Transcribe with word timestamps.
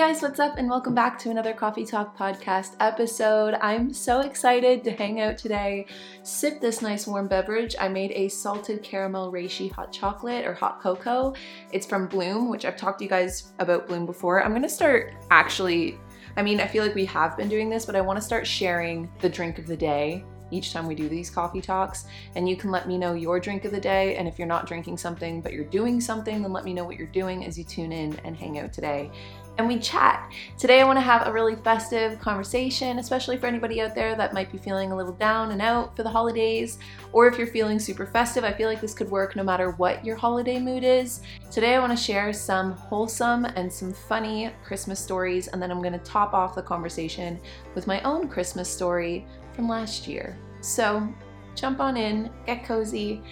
Guys, 0.00 0.22
what's 0.22 0.40
up? 0.40 0.56
And 0.56 0.70
welcome 0.70 0.94
back 0.94 1.18
to 1.18 1.30
another 1.30 1.52
Coffee 1.52 1.84
Talk 1.84 2.16
podcast 2.16 2.74
episode. 2.80 3.52
I'm 3.60 3.92
so 3.92 4.20
excited 4.20 4.82
to 4.84 4.92
hang 4.92 5.20
out 5.20 5.36
today, 5.36 5.84
sip 6.22 6.58
this 6.58 6.80
nice 6.80 7.06
warm 7.06 7.28
beverage. 7.28 7.76
I 7.78 7.88
made 7.88 8.10
a 8.12 8.30
salted 8.30 8.82
caramel 8.82 9.30
reishi 9.30 9.70
hot 9.70 9.92
chocolate 9.92 10.46
or 10.46 10.54
hot 10.54 10.80
cocoa. 10.80 11.34
It's 11.70 11.84
from 11.84 12.06
Bloom, 12.06 12.48
which 12.48 12.64
I've 12.64 12.78
talked 12.78 13.00
to 13.00 13.04
you 13.04 13.10
guys 13.10 13.52
about 13.58 13.88
Bloom 13.88 14.06
before. 14.06 14.42
I'm 14.42 14.54
gonna 14.54 14.70
start 14.70 15.12
actually, 15.30 15.98
I 16.34 16.40
mean, 16.40 16.60
I 16.60 16.66
feel 16.66 16.82
like 16.82 16.94
we 16.94 17.04
have 17.04 17.36
been 17.36 17.50
doing 17.50 17.68
this, 17.68 17.84
but 17.84 17.94
I 17.94 18.00
wanna 18.00 18.22
start 18.22 18.46
sharing 18.46 19.12
the 19.18 19.28
drink 19.28 19.58
of 19.58 19.66
the 19.66 19.76
day 19.76 20.24
each 20.50 20.72
time 20.72 20.86
we 20.86 20.94
do 20.94 21.08
these 21.08 21.30
coffee 21.30 21.60
talks. 21.60 22.06
And 22.34 22.48
you 22.48 22.56
can 22.56 22.70
let 22.70 22.88
me 22.88 22.98
know 22.98 23.14
your 23.14 23.38
drink 23.38 23.64
of 23.64 23.70
the 23.70 23.80
day. 23.80 24.16
And 24.16 24.26
if 24.26 24.38
you're 24.38 24.48
not 24.48 24.66
drinking 24.66 24.96
something, 24.96 25.40
but 25.40 25.52
you're 25.52 25.64
doing 25.64 26.00
something, 26.00 26.42
then 26.42 26.52
let 26.52 26.64
me 26.64 26.74
know 26.74 26.84
what 26.84 26.96
you're 26.96 27.06
doing 27.06 27.44
as 27.44 27.56
you 27.56 27.64
tune 27.64 27.92
in 27.92 28.18
and 28.24 28.36
hang 28.36 28.58
out 28.58 28.72
today 28.72 29.10
and 29.58 29.68
we 29.68 29.78
chat. 29.78 30.30
Today, 30.58 30.80
I 30.80 30.84
want 30.84 30.96
to 30.96 31.02
have 31.02 31.26
a 31.26 31.32
really 31.32 31.54
festive 31.56 32.18
conversation, 32.18 32.98
especially 32.98 33.36
for 33.36 33.46
anybody 33.46 33.80
out 33.80 33.94
there 33.94 34.14
that 34.16 34.32
might 34.32 34.50
be 34.50 34.58
feeling 34.58 34.92
a 34.92 34.96
little 34.96 35.12
down 35.12 35.50
and 35.50 35.60
out 35.60 35.94
for 35.94 36.02
the 36.02 36.08
holidays, 36.08 36.78
or 37.12 37.26
if 37.26 37.36
you're 37.36 37.46
feeling 37.46 37.78
super 37.78 38.06
festive. 38.06 38.44
I 38.44 38.52
feel 38.52 38.68
like 38.68 38.80
this 38.80 38.94
could 38.94 39.10
work 39.10 39.36
no 39.36 39.42
matter 39.42 39.72
what 39.72 40.04
your 40.04 40.16
holiday 40.16 40.58
mood 40.58 40.84
is. 40.84 41.20
Today, 41.50 41.74
I 41.74 41.78
want 41.78 41.96
to 41.96 42.02
share 42.02 42.32
some 42.32 42.72
wholesome 42.72 43.44
and 43.44 43.72
some 43.72 43.92
funny 43.92 44.50
Christmas 44.64 44.98
stories, 44.98 45.48
and 45.48 45.60
then 45.60 45.70
I'm 45.70 45.82
going 45.82 45.92
to 45.92 45.98
top 45.98 46.32
off 46.32 46.54
the 46.54 46.62
conversation 46.62 47.38
with 47.74 47.86
my 47.86 48.00
own 48.02 48.28
Christmas 48.28 48.68
story 48.68 49.26
from 49.52 49.68
last 49.68 50.08
year. 50.08 50.38
So, 50.62 51.06
jump 51.54 51.80
on 51.80 51.96
in, 51.96 52.30
get 52.46 52.64
cozy, 52.64 53.22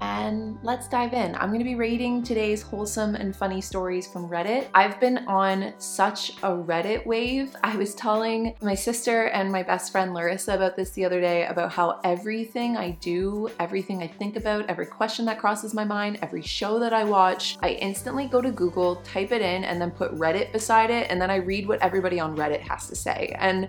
and 0.00 0.58
let's 0.62 0.88
dive 0.88 1.12
in. 1.12 1.34
I'm 1.34 1.56
to 1.58 1.64
be 1.64 1.74
reading 1.74 2.22
today's 2.22 2.62
wholesome 2.62 3.14
and 3.14 3.34
funny 3.34 3.60
stories 3.60 4.06
from 4.06 4.28
Reddit. 4.28 4.68
I've 4.74 5.00
been 5.00 5.18
on 5.26 5.74
such 5.78 6.38
a 6.42 6.50
Reddit 6.50 7.04
wave. 7.06 7.56
I 7.64 7.76
was 7.76 7.94
telling 7.94 8.54
my 8.62 8.74
sister 8.74 9.26
and 9.26 9.50
my 9.50 9.62
best 9.62 9.90
friend 9.90 10.14
Larissa 10.14 10.54
about 10.54 10.76
this 10.76 10.90
the 10.90 11.04
other 11.04 11.20
day 11.20 11.46
about 11.46 11.72
how 11.72 12.00
everything 12.04 12.76
I 12.76 12.92
do, 13.00 13.50
everything 13.58 14.02
I 14.02 14.06
think 14.06 14.36
about, 14.36 14.68
every 14.68 14.86
question 14.86 15.24
that 15.26 15.38
crosses 15.38 15.74
my 15.74 15.84
mind, 15.84 16.18
every 16.22 16.42
show 16.42 16.78
that 16.78 16.92
I 16.92 17.04
watch, 17.04 17.58
I 17.62 17.70
instantly 17.70 18.26
go 18.26 18.40
to 18.40 18.50
Google, 18.50 18.96
type 18.96 19.32
it 19.32 19.42
in, 19.42 19.64
and 19.64 19.80
then 19.80 19.90
put 19.90 20.14
Reddit 20.14 20.52
beside 20.52 20.90
it, 20.90 21.08
and 21.10 21.20
then 21.20 21.30
I 21.30 21.36
read 21.36 21.66
what 21.66 21.82
everybody 21.82 22.20
on 22.20 22.36
Reddit 22.36 22.60
has 22.60 22.88
to 22.88 22.96
say. 22.96 23.34
And 23.38 23.68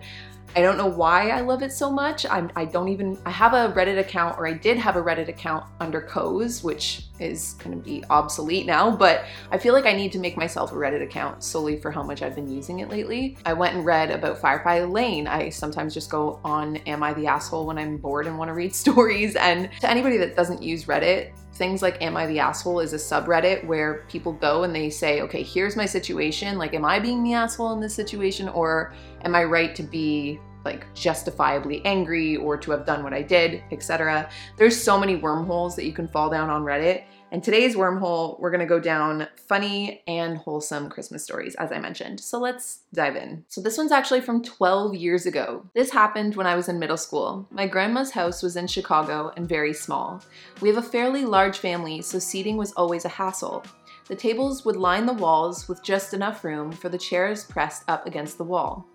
I 0.55 0.61
don't 0.61 0.77
know 0.77 0.87
why 0.87 1.29
I 1.29 1.41
love 1.41 1.61
it 1.61 1.71
so 1.71 1.91
much. 1.91 2.25
I'm, 2.25 2.51
I 2.55 2.65
don't 2.65 2.89
even, 2.89 3.17
I 3.25 3.29
have 3.29 3.53
a 3.53 3.71
Reddit 3.73 3.99
account, 3.99 4.37
or 4.37 4.47
I 4.47 4.53
did 4.53 4.77
have 4.77 4.95
a 4.95 5.01
Reddit 5.01 5.27
account 5.27 5.65
under 5.79 6.01
Coz, 6.01 6.63
which 6.63 7.05
is 7.19 7.53
going 7.53 7.77
to 7.77 7.83
be 7.83 8.03
obsolete 8.09 8.65
now, 8.65 8.89
but 8.89 9.25
I 9.51 9.57
feel 9.57 9.73
like 9.73 9.85
I 9.85 9.93
need 9.93 10.11
to 10.13 10.19
make 10.19 10.37
myself 10.37 10.71
a 10.71 10.75
Reddit 10.75 11.03
account 11.03 11.43
solely 11.43 11.79
for 11.79 11.91
how 11.91 12.01
much 12.01 12.21
I've 12.21 12.35
been 12.35 12.49
using 12.49 12.79
it 12.79 12.89
lately. 12.89 13.37
I 13.45 13.53
went 13.53 13.75
and 13.75 13.85
read 13.85 14.09
about 14.09 14.39
Firefly 14.39 14.83
Lane. 14.85 15.27
I 15.27 15.49
sometimes 15.49 15.93
just 15.93 16.09
go 16.09 16.39
on 16.43 16.77
Am 16.77 17.03
I 17.03 17.13
the 17.13 17.27
Asshole 17.27 17.67
when 17.67 17.77
I'm 17.77 17.97
bored 17.97 18.25
and 18.25 18.37
want 18.37 18.49
to 18.49 18.53
read 18.53 18.73
stories. 18.75 19.35
And 19.35 19.69
to 19.81 19.89
anybody 19.89 20.17
that 20.17 20.35
doesn't 20.35 20.63
use 20.63 20.85
Reddit, 20.85 21.31
things 21.53 21.81
like 21.81 22.01
Am 22.01 22.17
I 22.17 22.25
the 22.25 22.39
Asshole 22.39 22.79
is 22.79 22.93
a 22.93 22.95
subreddit 22.95 23.65
where 23.65 24.05
people 24.09 24.33
go 24.33 24.63
and 24.63 24.73
they 24.73 24.89
say, 24.89 25.21
okay, 25.21 25.43
here's 25.43 25.75
my 25.75 25.85
situation. 25.85 26.57
Like, 26.57 26.73
am 26.73 26.85
I 26.85 26.99
being 26.99 27.21
the 27.21 27.33
asshole 27.33 27.73
in 27.73 27.81
this 27.81 27.93
situation 27.93 28.47
or 28.49 28.93
am 29.23 29.35
I 29.35 29.43
right 29.43 29.75
to 29.75 29.83
be 29.83 30.39
like 30.65 30.93
justifiably 30.93 31.83
angry 31.85 32.35
or 32.35 32.57
to 32.57 32.71
have 32.71 32.85
done 32.85 33.03
what 33.03 33.13
I 33.13 33.21
did, 33.21 33.63
etc. 33.71 34.29
There's 34.57 34.81
so 34.81 34.99
many 34.99 35.15
wormholes 35.15 35.75
that 35.75 35.85
you 35.85 35.93
can 35.93 36.07
fall 36.07 36.29
down 36.29 36.49
on 36.49 36.63
Reddit. 36.63 37.03
And 37.31 37.43
today's 37.43 37.75
wormhole, 37.75 38.39
we're 38.39 38.49
gonna 38.49 38.65
go 38.65 38.79
down 38.79 39.27
funny 39.47 40.01
and 40.07 40.37
wholesome 40.37 40.89
Christmas 40.89 41.23
stories, 41.23 41.53
as 41.55 41.71
I 41.71 41.77
mentioned. 41.77 42.19
So 42.19 42.39
let's 42.39 42.79
dive 42.91 43.15
in. 43.15 43.45
So 43.49 43.61
this 43.61 43.77
one's 43.77 43.91
actually 43.91 44.21
from 44.21 44.41
12 44.41 44.95
years 44.95 45.27
ago. 45.27 45.63
This 45.75 45.91
happened 45.91 46.35
when 46.35 46.47
I 46.47 46.55
was 46.55 46.69
in 46.69 46.79
middle 46.79 46.97
school. 46.97 47.47
My 47.51 47.67
grandma's 47.67 48.11
house 48.11 48.41
was 48.41 48.55
in 48.55 48.65
Chicago 48.65 49.31
and 49.37 49.47
very 49.47 49.73
small. 49.73 50.23
We 50.59 50.69
have 50.69 50.77
a 50.77 50.81
fairly 50.81 51.23
large 51.23 51.59
family, 51.59 52.01
so 52.01 52.17
seating 52.17 52.57
was 52.57 52.71
always 52.71 53.05
a 53.05 53.09
hassle. 53.09 53.63
The 54.07 54.15
tables 54.15 54.65
would 54.65 54.75
line 54.75 55.05
the 55.05 55.13
walls 55.13 55.67
with 55.67 55.83
just 55.83 56.15
enough 56.15 56.43
room 56.43 56.71
for 56.71 56.89
the 56.89 56.97
chairs 56.97 57.43
pressed 57.43 57.83
up 57.87 58.07
against 58.07 58.39
the 58.39 58.43
wall. 58.43 58.87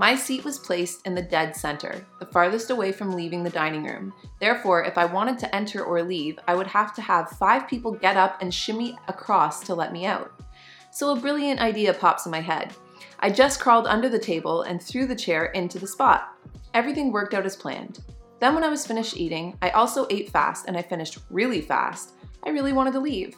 My 0.00 0.14
seat 0.14 0.44
was 0.44 0.60
placed 0.60 1.04
in 1.08 1.16
the 1.16 1.22
dead 1.22 1.56
center, 1.56 2.06
the 2.20 2.26
farthest 2.26 2.70
away 2.70 2.92
from 2.92 3.16
leaving 3.16 3.42
the 3.42 3.50
dining 3.50 3.82
room. 3.82 4.14
Therefore, 4.38 4.84
if 4.84 4.96
I 4.96 5.04
wanted 5.04 5.40
to 5.40 5.52
enter 5.52 5.82
or 5.82 6.04
leave, 6.04 6.38
I 6.46 6.54
would 6.54 6.68
have 6.68 6.94
to 6.94 7.02
have 7.02 7.30
five 7.30 7.66
people 7.66 7.90
get 7.90 8.16
up 8.16 8.40
and 8.40 8.54
shimmy 8.54 8.96
across 9.08 9.64
to 9.64 9.74
let 9.74 9.92
me 9.92 10.06
out. 10.06 10.30
So 10.92 11.10
a 11.10 11.20
brilliant 11.20 11.58
idea 11.58 11.92
pops 11.92 12.26
in 12.26 12.30
my 12.30 12.40
head. 12.40 12.72
I 13.18 13.30
just 13.30 13.58
crawled 13.58 13.88
under 13.88 14.08
the 14.08 14.20
table 14.20 14.62
and 14.62 14.80
threw 14.80 15.04
the 15.04 15.16
chair 15.16 15.46
into 15.46 15.80
the 15.80 15.86
spot. 15.88 16.32
Everything 16.74 17.10
worked 17.10 17.34
out 17.34 17.44
as 17.44 17.56
planned. 17.56 17.98
Then, 18.38 18.54
when 18.54 18.62
I 18.62 18.68
was 18.68 18.86
finished 18.86 19.16
eating, 19.16 19.58
I 19.60 19.70
also 19.70 20.06
ate 20.10 20.30
fast 20.30 20.66
and 20.68 20.76
I 20.76 20.82
finished 20.82 21.18
really 21.28 21.60
fast. 21.60 22.12
I 22.44 22.50
really 22.50 22.72
wanted 22.72 22.92
to 22.92 23.00
leave. 23.00 23.34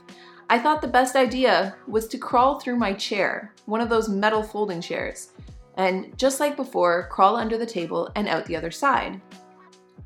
I 0.51 0.59
thought 0.59 0.83
the 0.83 0.89
best 0.89 1.17
idea 1.17 1.75
was 1.89 2.07
to 2.09 2.19
crawl 2.19 2.61
through 2.61 2.77
my 2.77 2.93
chair, 2.93 3.55
one 3.65 3.81
of 3.81 3.89
those 3.89 4.11
metal 4.11 4.43
folding 4.43 4.83
chairs 4.83 5.31
and 5.81 6.17
just 6.19 6.41
like 6.41 6.57
before, 6.57 7.09
crawl 7.11 7.37
under 7.37 7.57
the 7.57 7.65
table 7.65 8.11
and 8.15 8.29
out 8.29 8.45
the 8.45 8.55
other 8.55 8.71
side. 8.71 9.19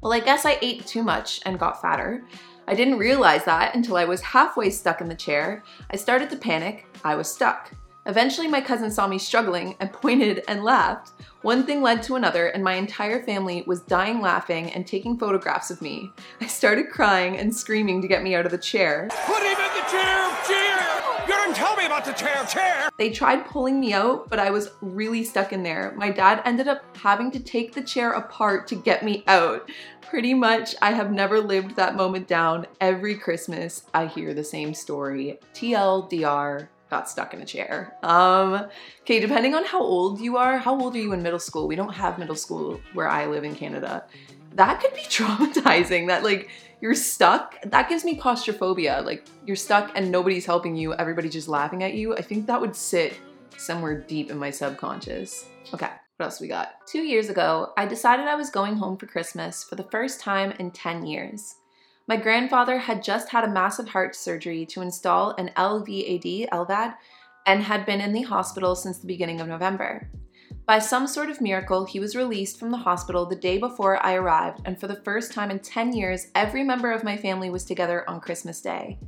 Well, 0.01 0.13
I 0.13 0.21
guess 0.21 0.47
I 0.47 0.57
ate 0.63 0.87
too 0.87 1.03
much 1.03 1.41
and 1.45 1.59
got 1.59 1.83
fatter. 1.83 2.23
I 2.69 2.77
didn't 2.77 2.99
realize 2.99 3.45
that 3.47 3.75
until 3.75 3.97
I 3.97 4.05
was 4.05 4.21
halfway 4.21 4.71
stuck 4.71 5.01
in 5.01 5.09
the 5.09 5.17
chair. 5.17 5.65
I 5.91 5.97
started 5.97 6.31
to 6.31 6.37
panic. 6.37 6.87
I 7.03 7.17
was 7.17 7.29
stuck. 7.29 7.73
Eventually, 8.07 8.47
my 8.47 8.61
cousin 8.61 8.89
saw 8.89 9.09
me 9.09 9.19
struggling 9.19 9.75
and 9.81 9.93
pointed 10.03 10.45
and 10.47 10.63
laughed. 10.63 11.11
One 11.43 11.67
thing 11.67 11.83
led 11.83 12.05
to 12.05 12.15
another, 12.15 12.47
and 12.47 12.63
my 12.63 12.75
entire 12.75 13.21
family 13.25 13.65
was 13.67 13.81
dying 13.81 14.21
laughing 14.21 14.71
and 14.71 14.87
taking 14.87 15.19
photographs 15.19 15.73
of 15.73 15.83
me. 15.83 16.09
I 16.41 16.47
started 16.47 16.89
crying 16.89 17.37
and 17.37 17.53
screaming 17.53 18.01
to 18.01 18.09
get 18.09 18.23
me 18.23 18.37
out 18.37 18.47
of 18.47 18.53
the 18.53 18.59
chair. 18.59 19.09
Put 19.27 19.43
him 19.43 19.59
in 19.59 19.75
the 19.75 19.91
chair, 19.91 20.45
chair. 20.47 20.74
Tell 21.65 21.77
me 21.77 21.87
about 21.87 22.05
the 22.05 22.13
chair, 22.13 22.45
chair. 22.45 22.91
They 22.99 23.09
tried 23.09 23.47
pulling 23.47 23.81
me 23.81 23.95
out, 23.95 24.29
but 24.29 24.39
I 24.39 24.51
was 24.51 24.73
really 24.83 25.25
stuck 25.25 25.51
in 25.51 25.63
there. 25.63 25.95
My 25.97 26.11
dad 26.11 26.43
ended 26.45 26.69
up 26.69 26.85
having 26.95 27.31
to 27.31 27.41
take 27.41 27.73
the 27.73 27.81
chair 27.81 28.13
apart 28.13 28.67
to 28.67 28.75
get 28.75 29.03
me 29.03 29.25
out. 29.27 29.71
Pretty 30.03 30.35
much, 30.35 30.75
I 30.83 30.91
have 30.91 31.11
never 31.11 31.41
lived 31.41 31.77
that 31.77 31.97
moment 31.97 32.29
down. 32.29 32.67
Every 32.83 33.15
Christmas, 33.15 33.85
I 33.95 34.05
hear 34.05 34.35
the 34.35 34.45
same 34.45 34.75
story. 34.75 35.39
TLDR, 35.55 36.69
got 36.91 37.09
stuck 37.09 37.33
in 37.33 37.41
a 37.41 37.47
chair. 37.47 37.97
Um, 38.03 38.69
okay, 39.01 39.19
depending 39.19 39.55
on 39.55 39.65
how 39.65 39.81
old 39.81 40.21
you 40.21 40.37
are, 40.37 40.59
how 40.59 40.79
old 40.79 40.95
are 40.95 41.01
you 41.01 41.15
in 41.15 41.23
middle 41.23 41.39
school? 41.39 41.67
We 41.67 41.77
don't 41.77 41.95
have 41.95 42.19
middle 42.19 42.37
school 42.37 42.79
where 42.93 43.09
I 43.09 43.25
live 43.25 43.43
in 43.43 43.55
Canada. 43.55 44.05
That 44.55 44.81
could 44.81 44.95
be 44.95 45.01
traumatizing. 45.03 46.09
That 46.09 46.25
like 46.25 46.49
you're 46.81 46.95
stuck. 46.95 47.61
That 47.63 47.89
gives 47.89 48.05
me 48.05 48.17
claustrophobia. 48.17 49.03
Like 49.05 49.27
you're 49.47 49.57
stuck 49.57 49.93
and 49.95 50.11
nobody's 50.11 50.47
helping 50.47 50.77
you, 50.77 50.95
everybody's 50.95 51.33
just 51.33 51.49
laughing 51.49 51.83
at 51.83 51.95
you. 51.95 52.15
I 52.15 52.23
think 52.23 52.47
that 52.47 52.61
would 52.61 52.77
sit 52.77 53.19
somewhere 53.57 54.01
deep 54.01 54.31
in 54.31 54.39
my 54.39 54.51
subconscious. 54.51 55.47
Okay, 55.73 55.91
what 56.17 56.27
else 56.27 56.41
we 56.41 56.49
got? 56.49 56.87
Two 56.87 57.03
years 57.03 57.29
ago, 57.29 57.73
I 57.77 57.87
decided 57.87 58.27
I 58.27 58.35
was 58.35 58.51
going 58.51 58.77
home 58.77 58.97
for 58.97 59.07
Christmas 59.07 59.65
for 59.65 59.77
the 59.77 59.85
first 59.85 60.21
time 60.21 60.53
in 60.59 60.71
10 60.71 61.07
years. 61.07 61.57
My 62.07 62.17
grandfather 62.17 62.79
had 62.79 63.03
just 63.03 63.31
had 63.31 63.45
a 63.45 63.51
massive 63.51 63.89
heart 63.89 64.15
surgery 64.15 64.67
to 64.67 64.83
install 64.83 65.31
an 65.37 65.51
LVAD, 65.57 66.51
LVAD, 66.51 66.95
and 67.47 67.63
had 67.63 67.87
been 67.87 68.01
in 68.01 68.13
the 68.13 68.23
hospital 68.23 68.77
since 68.77 68.99
the 68.99 69.07
beginning 69.07 69.41
of 69.41 69.49
November. 69.49 70.09
By 70.67 70.79
some 70.79 71.07
sort 71.07 71.29
of 71.29 71.43
miracle, 71.43 71.85
he 71.85 72.01
was 72.01 72.17
released 72.17 72.59
from 72.59 72.71
the 72.71 72.79
hospital 72.79 73.27
the 73.27 73.37
day 73.37 73.59
before 73.59 74.05
I 74.05 74.15
arrived, 74.15 74.63
and 74.65 74.81
for 74.81 74.87
the 74.87 74.97
first 74.97 75.33
time 75.33 75.51
in 75.51 75.59
10 75.59 75.93
years, 75.93 76.29
every 76.35 76.65
member 76.65 76.91
of 76.91 77.05
my 77.05 77.19
family 77.19 77.51
was 77.51 77.65
together 77.65 78.09
on 78.09 78.21
Christmas 78.21 78.63
Day. 78.63 78.99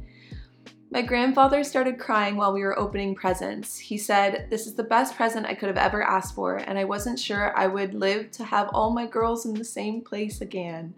My 0.91 1.01
grandfather 1.01 1.65
started 1.65 1.99
crying 1.99 2.37
while 2.37 2.53
we 2.53 2.61
were 2.61 2.79
opening 2.79 3.15
presents. 3.15 3.79
He 3.79 3.97
said, 3.97 4.49
This 4.51 4.67
is 4.67 4.75
the 4.75 4.85
best 4.85 5.17
present 5.17 5.47
I 5.47 5.55
could 5.55 5.69
have 5.69 5.79
ever 5.79 6.03
asked 6.03 6.35
for, 6.35 6.57
and 6.57 6.79
I 6.79 6.85
wasn't 6.85 7.19
sure 7.19 7.57
I 7.57 7.67
would 7.67 7.95
live 7.95 8.31
to 8.33 8.45
have 8.45 8.69
all 8.75 8.91
my 8.91 9.07
girls 9.07 9.47
in 9.47 9.55
the 9.55 9.65
same 9.65 10.03
place 10.03 10.43
again. 10.43 10.95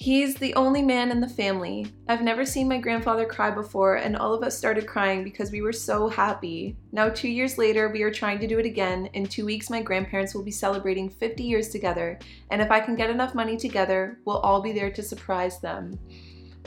He's 0.00 0.34
the 0.34 0.54
only 0.54 0.80
man 0.80 1.10
in 1.10 1.20
the 1.20 1.28
family. 1.28 1.92
I've 2.08 2.22
never 2.22 2.46
seen 2.46 2.66
my 2.66 2.78
grandfather 2.78 3.26
cry 3.26 3.50
before, 3.50 3.96
and 3.96 4.16
all 4.16 4.32
of 4.32 4.42
us 4.42 4.56
started 4.56 4.86
crying 4.86 5.22
because 5.22 5.52
we 5.52 5.60
were 5.60 5.74
so 5.74 6.08
happy. 6.08 6.78
Now, 6.90 7.10
two 7.10 7.28
years 7.28 7.58
later, 7.58 7.90
we 7.90 8.00
are 8.00 8.10
trying 8.10 8.38
to 8.38 8.46
do 8.46 8.58
it 8.58 8.64
again. 8.64 9.10
In 9.12 9.26
two 9.26 9.44
weeks, 9.44 9.68
my 9.68 9.82
grandparents 9.82 10.34
will 10.34 10.42
be 10.42 10.50
celebrating 10.50 11.10
50 11.10 11.42
years 11.42 11.68
together, 11.68 12.18
and 12.50 12.62
if 12.62 12.70
I 12.70 12.80
can 12.80 12.96
get 12.96 13.10
enough 13.10 13.34
money 13.34 13.58
together, 13.58 14.18
we'll 14.24 14.38
all 14.38 14.62
be 14.62 14.72
there 14.72 14.90
to 14.90 15.02
surprise 15.02 15.60
them. 15.60 15.98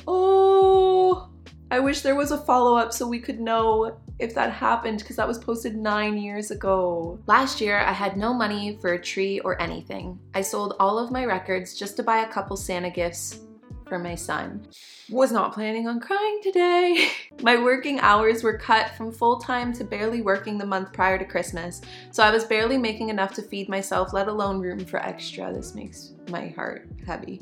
Oh, 0.06 1.32
I 1.72 1.80
wish 1.80 2.02
there 2.02 2.14
was 2.14 2.30
a 2.30 2.38
follow 2.38 2.78
up 2.78 2.94
so 2.94 3.08
we 3.08 3.20
could 3.20 3.40
know 3.40 3.98
if 4.20 4.34
that 4.36 4.52
happened 4.52 5.00
because 5.00 5.16
that 5.16 5.28
was 5.28 5.40
posted 5.40 5.76
nine 5.76 6.18
years 6.18 6.52
ago. 6.52 7.20
Last 7.28 7.60
year, 7.62 7.80
I 7.80 7.92
had 7.92 8.18
no 8.18 8.34
money 8.34 8.78
for 8.82 8.94
a 8.94 9.02
tree 9.02 9.40
or 9.40 9.62
anything. 9.62 10.20
I 10.34 10.42
sold 10.42 10.76
all 10.80 11.00
of 11.00 11.12
my 11.12 11.26
records 11.26 11.74
just 11.76 11.96
to 11.98 12.04
buy 12.04 12.20
a 12.20 12.32
couple 12.32 12.58
Santa 12.58 12.90
gifts 12.90 13.40
for 13.88 14.00
my 14.00 14.16
son. 14.16 14.68
Was 15.10 15.32
not 15.32 15.54
planning 15.54 15.88
on 15.88 16.00
crying 16.00 16.40
today. 16.42 17.10
my 17.42 17.62
working 17.62 18.00
hours 18.00 18.44
were 18.44 18.58
cut 18.58 18.96
from 18.96 19.12
full 19.12 19.40
time 19.40 19.74
to 19.74 19.84
barely 19.84 20.22
working 20.22 20.58
the 20.58 20.66
month 20.66 20.94
prior 20.94 21.18
to 21.18 21.26
Christmas, 21.26 21.82
so 22.12 22.24
I 22.24 22.32
was 22.32 22.46
barely 22.46 22.78
making 22.78 23.10
enough 23.10 23.34
to 23.36 23.42
feed 23.42 23.70
myself, 23.70 24.14
let 24.14 24.28
alone 24.28 24.60
room 24.60 24.86
for 24.86 24.98
extra. 24.98 25.54
This 25.54 25.76
makes 25.76 26.14
my 26.30 26.48
heart 26.50 26.88
heavy. 27.06 27.42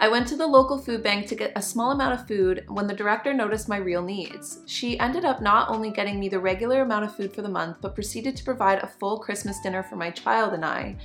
I 0.00 0.08
went 0.08 0.28
to 0.28 0.36
the 0.36 0.46
local 0.46 0.78
food 0.78 1.02
bank 1.02 1.26
to 1.26 1.34
get 1.34 1.52
a 1.56 1.62
small 1.62 1.90
amount 1.90 2.20
of 2.20 2.28
food 2.28 2.64
when 2.68 2.86
the 2.86 2.94
director 2.94 3.34
noticed 3.34 3.68
my 3.68 3.78
real 3.78 4.02
needs. 4.02 4.60
She 4.66 4.98
ended 5.00 5.24
up 5.24 5.42
not 5.42 5.70
only 5.70 5.90
getting 5.90 6.20
me 6.20 6.28
the 6.28 6.38
regular 6.38 6.82
amount 6.82 7.04
of 7.04 7.16
food 7.16 7.32
for 7.32 7.42
the 7.42 7.48
month, 7.48 7.78
but 7.80 7.94
proceeded 7.94 8.36
to 8.36 8.44
provide 8.44 8.78
a 8.78 8.86
full 8.86 9.18
Christmas 9.18 9.58
dinner 9.60 9.82
for 9.82 9.96
my 9.96 10.10
child 10.10 10.52
and 10.52 10.64
I. 10.64 10.96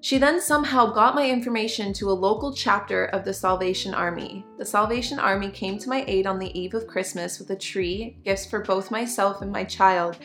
She 0.00 0.18
then 0.18 0.40
somehow 0.40 0.92
got 0.92 1.16
my 1.16 1.28
information 1.28 1.92
to 1.94 2.10
a 2.10 2.12
local 2.12 2.52
chapter 2.52 3.06
of 3.06 3.24
the 3.24 3.34
Salvation 3.34 3.94
Army. 3.94 4.44
The 4.56 4.64
Salvation 4.64 5.18
Army 5.18 5.50
came 5.50 5.76
to 5.78 5.88
my 5.88 6.04
aid 6.06 6.26
on 6.26 6.38
the 6.38 6.56
eve 6.58 6.74
of 6.74 6.86
Christmas 6.86 7.40
with 7.40 7.50
a 7.50 7.56
tree, 7.56 8.16
gifts 8.24 8.46
for 8.46 8.60
both 8.60 8.92
myself 8.92 9.42
and 9.42 9.50
my 9.50 9.64
child, 9.64 10.18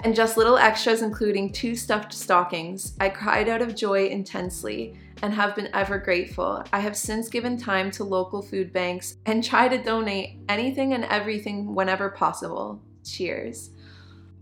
and 0.00 0.14
just 0.14 0.36
little 0.36 0.56
extras, 0.56 1.02
including 1.02 1.52
two 1.52 1.74
stuffed 1.74 2.12
stockings. 2.12 2.94
I 3.00 3.08
cried 3.08 3.48
out 3.48 3.62
of 3.62 3.74
joy 3.74 4.06
intensely 4.06 4.96
and 5.22 5.34
have 5.34 5.56
been 5.56 5.70
ever 5.74 5.98
grateful. 5.98 6.64
I 6.72 6.78
have 6.78 6.96
since 6.96 7.28
given 7.28 7.58
time 7.58 7.90
to 7.92 8.04
local 8.04 8.40
food 8.40 8.72
banks 8.72 9.16
and 9.26 9.42
try 9.42 9.66
to 9.66 9.82
donate 9.82 10.38
anything 10.48 10.94
and 10.94 11.04
everything 11.06 11.74
whenever 11.74 12.10
possible. 12.10 12.80
Cheers. 13.04 13.70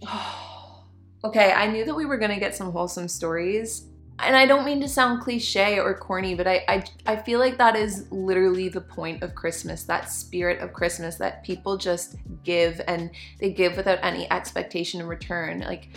okay, 1.25 1.53
I 1.53 1.67
knew 1.69 1.87
that 1.87 1.95
we 1.95 2.05
were 2.05 2.19
going 2.19 2.35
to 2.35 2.41
get 2.41 2.55
some 2.55 2.71
wholesome 2.71 3.09
stories. 3.09 3.88
And 4.21 4.37
I 4.37 4.47
don't 4.47 4.65
mean 4.65 4.81
to 4.81 4.89
sound 4.89 5.23
cliche 5.23 5.79
or 5.79 5.95
corny, 5.95 6.35
but 6.35 6.47
I, 6.47 6.65
I 6.69 6.85
I 7.07 7.17
feel 7.17 7.39
like 7.39 7.57
that 7.59 7.77
is 7.77 8.11
literally 8.11 8.69
the 8.69 8.81
point 8.81 9.23
of 9.23 9.35
Christmas, 9.35 9.85
that 9.85 10.11
spirit 10.11 10.61
of 10.61 10.73
Christmas 10.73 11.17
that 11.17 11.45
people 11.45 11.77
just 11.77 12.17
give 12.43 12.81
and 12.89 13.11
they 13.39 13.53
give 13.53 13.77
without 13.77 14.01
any 14.03 14.31
expectation 14.31 15.01
in 15.01 15.07
return. 15.07 15.61
Like 15.61 15.89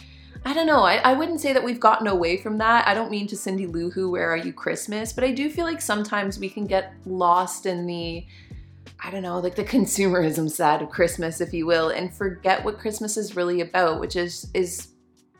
I 0.43 0.53
don't 0.53 0.65
know. 0.65 0.81
I, 0.81 0.95
I 0.97 1.13
wouldn't 1.13 1.39
say 1.39 1.53
that 1.53 1.63
we've 1.63 1.79
gotten 1.79 2.07
away 2.07 2.37
from 2.37 2.57
that. 2.57 2.87
I 2.87 2.95
don't 2.95 3.11
mean 3.11 3.27
to 3.27 3.37
Cindy 3.37 3.67
Lou 3.67 3.91
Who, 3.91 4.09
Where 4.09 4.31
Are 4.31 4.37
You 4.37 4.51
Christmas? 4.51 5.13
But 5.13 5.23
I 5.23 5.31
do 5.31 5.51
feel 5.51 5.65
like 5.65 5.81
sometimes 5.81 6.39
we 6.39 6.49
can 6.49 6.65
get 6.65 6.93
lost 7.05 7.67
in 7.67 7.85
the, 7.85 8.25
I 8.99 9.11
don't 9.11 9.21
know, 9.21 9.39
like 9.39 9.55
the 9.55 9.63
consumerism 9.63 10.49
side 10.49 10.81
of 10.81 10.89
Christmas, 10.89 11.41
if 11.41 11.53
you 11.53 11.67
will, 11.67 11.89
and 11.89 12.11
forget 12.11 12.63
what 12.63 12.79
Christmas 12.79 13.17
is 13.17 13.35
really 13.35 13.61
about, 13.61 13.99
which 13.99 14.15
is 14.15 14.49
is 14.55 14.90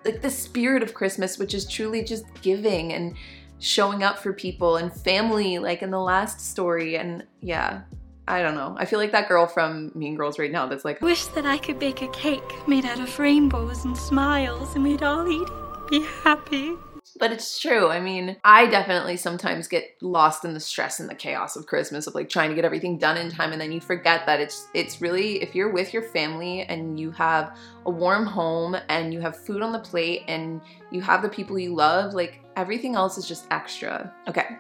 like 0.06 0.22
the 0.22 0.30
spirit 0.30 0.84
of 0.84 0.94
Christmas, 0.94 1.38
which 1.38 1.54
is 1.54 1.66
truly 1.66 2.04
just 2.04 2.26
giving 2.42 2.94
and 2.94 3.16
showing 3.60 4.04
up 4.04 4.18
for 4.18 4.34
people 4.34 4.78
and 4.78 4.92
family, 4.92 5.60
like 5.60 5.82
in 5.82 5.92
the 5.92 6.00
last 6.00 6.42
story. 6.42 6.98
And 6.98 7.26
yeah, 7.42 7.82
I 8.28 8.42
don't 8.42 8.56
know. 8.56 8.76
I 8.78 8.86
feel 8.86 9.00
like 9.00 9.12
that 9.12 9.28
girl 9.28 9.48
from 9.48 9.92
Mean 9.96 10.16
Girls 10.16 10.40
right 10.40 10.52
now 10.52 10.68
that's 10.68 10.86
like, 10.86 11.02
Wish 11.02 11.26
that 11.28 11.46
I 11.46 11.58
could 11.58 11.80
bake 11.80 12.02
a 12.02 12.08
cake 12.10 12.68
made 12.68 12.86
out 12.86 13.00
of 13.00 13.20
rainbows 13.20 13.86
and 13.86 13.98
smiles 13.98 14.76
and 14.76 14.84
we'd 14.84 15.04
all 15.04 15.28
eat 15.28 15.48
it, 15.48 15.90
be 15.90 16.06
happy. 16.24 16.76
But 17.20 17.32
it's 17.32 17.60
true. 17.60 17.88
I 17.88 18.00
mean, 18.00 18.38
I 18.44 18.68
definitely 18.68 19.18
sometimes 19.18 19.68
get 19.68 19.96
lost 20.02 20.46
in 20.46 20.54
the 20.54 20.60
stress 20.60 21.00
and 21.00 21.10
the 21.10 21.16
chaos 21.16 21.56
of 21.56 21.68
Christmas 21.68 22.08
of 22.08 22.16
like 22.16 22.30
trying 22.30 22.50
to 22.50 22.56
get 22.56 22.66
everything 22.66 22.98
done 22.98 23.18
in 23.18 23.30
time 23.30 23.52
and 23.52 23.62
then 23.62 23.72
you 23.72 23.82
forget 23.82 24.26
that 24.26 24.40
it's 24.40 24.68
it's 24.74 25.02
really 25.02 25.42
if 25.42 25.54
you're 25.54 25.72
with 25.72 25.94
your 25.94 26.04
family 26.04 26.64
and 26.64 27.00
you 27.00 27.12
have 27.12 27.56
a 27.86 27.92
warm 27.92 28.26
home 28.26 28.76
and 28.90 29.14
you 29.14 29.20
have 29.20 29.36
food 29.38 29.62
on 29.62 29.72
the 29.72 29.80
plate 29.80 30.24
and 30.28 30.62
you 30.92 31.02
have 31.02 31.22
the 31.22 31.30
people 31.30 31.60
you 31.60 31.76
love, 31.76 32.14
like 32.14 32.40
everything 32.56 32.96
else 32.96 33.18
is 33.18 33.28
just 33.28 33.46
extra. 33.52 34.14
Okay. 34.28 34.58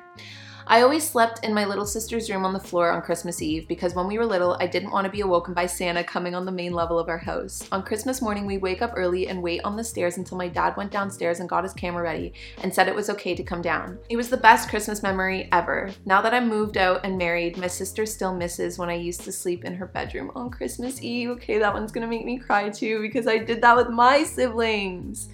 I 0.72 0.84
always 0.84 1.06
slept 1.06 1.44
in 1.44 1.54
my 1.54 1.66
little 1.66 1.86
sister's 1.86 2.30
room 2.30 2.46
on 2.46 2.54
the 2.54 2.60
floor 2.60 2.94
on 2.94 3.02
Christmas 3.02 3.42
Eve 3.42 3.68
because 3.68 3.94
when 3.94 4.08
we 4.08 4.18
were 4.18 4.26
little, 4.26 4.56
I 4.62 4.68
didn't 4.68 4.92
want 4.92 5.04
to 5.04 5.12
be 5.12 5.20
awoken 5.20 5.54
by 5.54 5.66
Santa 5.66 6.02
coming 6.02 6.34
on 6.34 6.46
the 6.46 6.52
main 6.54 6.72
level 6.72 6.98
of 6.98 7.10
our 7.10 7.18
house. 7.18 7.62
On 7.74 7.84
Christmas 7.84 8.22
morning, 8.22 8.46
we 8.46 8.58
wake 8.58 8.82
up 8.82 8.94
early 8.96 9.28
and 9.28 9.44
wait 9.44 9.60
on 9.66 9.76
the 9.76 9.84
stairs 9.84 10.16
until 10.16 10.38
my 10.38 10.48
dad 10.48 10.78
went 10.78 10.90
downstairs 10.90 11.42
and 11.42 11.50
got 11.50 11.66
his 11.66 11.74
camera 11.74 12.04
ready 12.04 12.32
and 12.64 12.74
said 12.74 12.88
it 12.88 12.96
was 12.96 13.10
okay 13.10 13.36
to 13.36 13.44
come 13.44 13.62
down. 13.62 14.00
It 14.08 14.16
was 14.16 14.30
the 14.30 14.38
best 14.38 14.70
Christmas 14.70 15.04
memory 15.04 15.50
ever. 15.52 15.92
Now 16.06 16.22
that 16.22 16.34
I'm 16.34 16.48
moved 16.48 16.78
out 16.78 17.02
and 17.04 17.18
married, 17.18 17.58
my 17.58 17.68
sister 17.68 18.06
still 18.06 18.34
misses 18.34 18.78
when 18.78 18.88
I 18.88 18.94
used 18.94 19.26
to 19.26 19.32
sleep 19.34 19.66
in 19.66 19.74
her 19.74 19.88
bedroom 19.88 20.32
on 20.36 20.52
Christmas 20.52 21.02
Eve. 21.02 21.32
Okay, 21.32 21.58
that 21.58 21.74
one's 21.74 21.92
gonna 21.92 22.08
make 22.08 22.24
me 22.24 22.40
cry 22.40 22.70
too 22.70 23.02
because 23.02 23.28
I 23.28 23.40
did 23.40 23.62
that 23.62 23.76
with 23.76 23.90
my 23.90 24.24
siblings. 24.24 25.28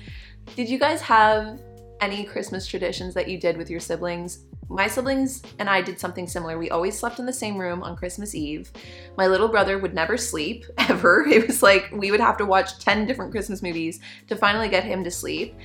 Did 0.56 0.68
you 0.68 0.80
guys 0.80 1.00
have 1.02 1.62
any 2.02 2.24
Christmas 2.24 2.66
traditions 2.66 3.14
that 3.14 3.28
you 3.28 3.40
did 3.40 3.56
with 3.56 3.70
your 3.70 3.80
siblings? 3.80 4.47
My 4.70 4.88
siblings 4.88 5.42
and 5.60 5.70
I 5.70 5.82
did 5.82 6.00
something 6.00 6.28
similar. 6.28 6.58
We 6.58 6.70
always 6.70 6.98
slept 6.98 7.20
in 7.20 7.26
the 7.26 7.34
same 7.34 7.58
room 7.58 7.84
on 7.84 7.96
Christmas 7.96 8.36
Eve. 8.36 8.72
My 9.18 9.28
little 9.28 9.48
brother 9.48 9.80
would 9.80 9.94
never 9.94 10.18
sleep, 10.18 10.66
ever. 10.78 11.26
It 11.28 11.48
was 11.48 11.64
like 11.64 11.90
we 11.92 12.12
would 12.12 12.20
have 12.20 12.38
to 12.38 12.46
watch 12.46 12.80
10 12.80 13.06
different 13.06 13.32
Christmas 13.32 13.62
movies 13.62 14.00
to 14.28 14.36
finally 14.36 14.68
get 14.68 14.84
him 14.84 15.04
to 15.04 15.12
sleep. 15.12 15.56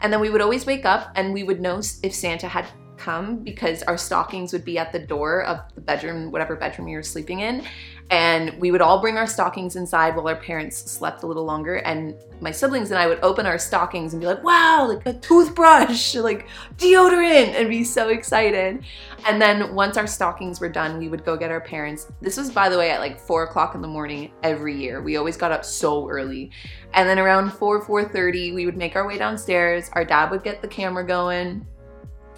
And 0.00 0.12
then 0.12 0.20
we 0.20 0.30
would 0.30 0.40
always 0.40 0.66
wake 0.66 0.84
up 0.84 1.12
and 1.16 1.32
we 1.32 1.42
would 1.42 1.60
know 1.60 1.80
if 2.02 2.14
Santa 2.14 2.48
had 2.48 2.66
come 2.96 3.36
because 3.36 3.82
our 3.84 3.98
stockings 3.98 4.52
would 4.52 4.64
be 4.64 4.78
at 4.78 4.92
the 4.92 4.98
door 4.98 5.42
of 5.44 5.60
the 5.74 5.80
bedroom, 5.80 6.30
whatever 6.30 6.54
bedroom 6.54 6.86
you 6.86 6.96
were 6.96 7.02
sleeping 7.02 7.40
in. 7.40 7.64
And 8.12 8.60
we 8.60 8.70
would 8.70 8.82
all 8.82 9.00
bring 9.00 9.16
our 9.16 9.26
stockings 9.26 9.74
inside 9.74 10.14
while 10.14 10.28
our 10.28 10.36
parents 10.36 10.76
slept 10.76 11.22
a 11.22 11.26
little 11.26 11.46
longer. 11.46 11.76
And 11.76 12.14
my 12.42 12.50
siblings 12.50 12.90
and 12.90 12.98
I 12.98 13.06
would 13.06 13.18
open 13.22 13.46
our 13.46 13.56
stockings 13.56 14.12
and 14.12 14.20
be 14.20 14.26
like, 14.26 14.44
wow, 14.44 14.86
like 14.86 15.06
a 15.06 15.14
toothbrush, 15.14 16.14
like 16.16 16.46
deodorant, 16.76 17.54
and 17.54 17.70
be 17.70 17.82
so 17.84 18.10
excited. 18.10 18.84
And 19.26 19.40
then 19.40 19.74
once 19.74 19.96
our 19.96 20.06
stockings 20.06 20.60
were 20.60 20.68
done, 20.68 20.98
we 20.98 21.08
would 21.08 21.24
go 21.24 21.38
get 21.38 21.50
our 21.50 21.62
parents. 21.62 22.12
This 22.20 22.36
was, 22.36 22.50
by 22.50 22.68
the 22.68 22.76
way, 22.76 22.90
at 22.90 23.00
like 23.00 23.18
four 23.18 23.44
o'clock 23.44 23.74
in 23.74 23.80
the 23.80 23.88
morning 23.88 24.30
every 24.42 24.76
year. 24.76 25.00
We 25.00 25.16
always 25.16 25.38
got 25.38 25.50
up 25.50 25.64
so 25.64 26.06
early. 26.10 26.50
And 26.92 27.08
then 27.08 27.18
around 27.18 27.50
4, 27.50 27.86
4.30, 27.86 28.52
we 28.52 28.66
would 28.66 28.76
make 28.76 28.94
our 28.94 29.06
way 29.06 29.16
downstairs. 29.16 29.88
Our 29.94 30.04
dad 30.04 30.30
would 30.30 30.44
get 30.44 30.60
the 30.60 30.68
camera 30.68 31.06
going 31.06 31.66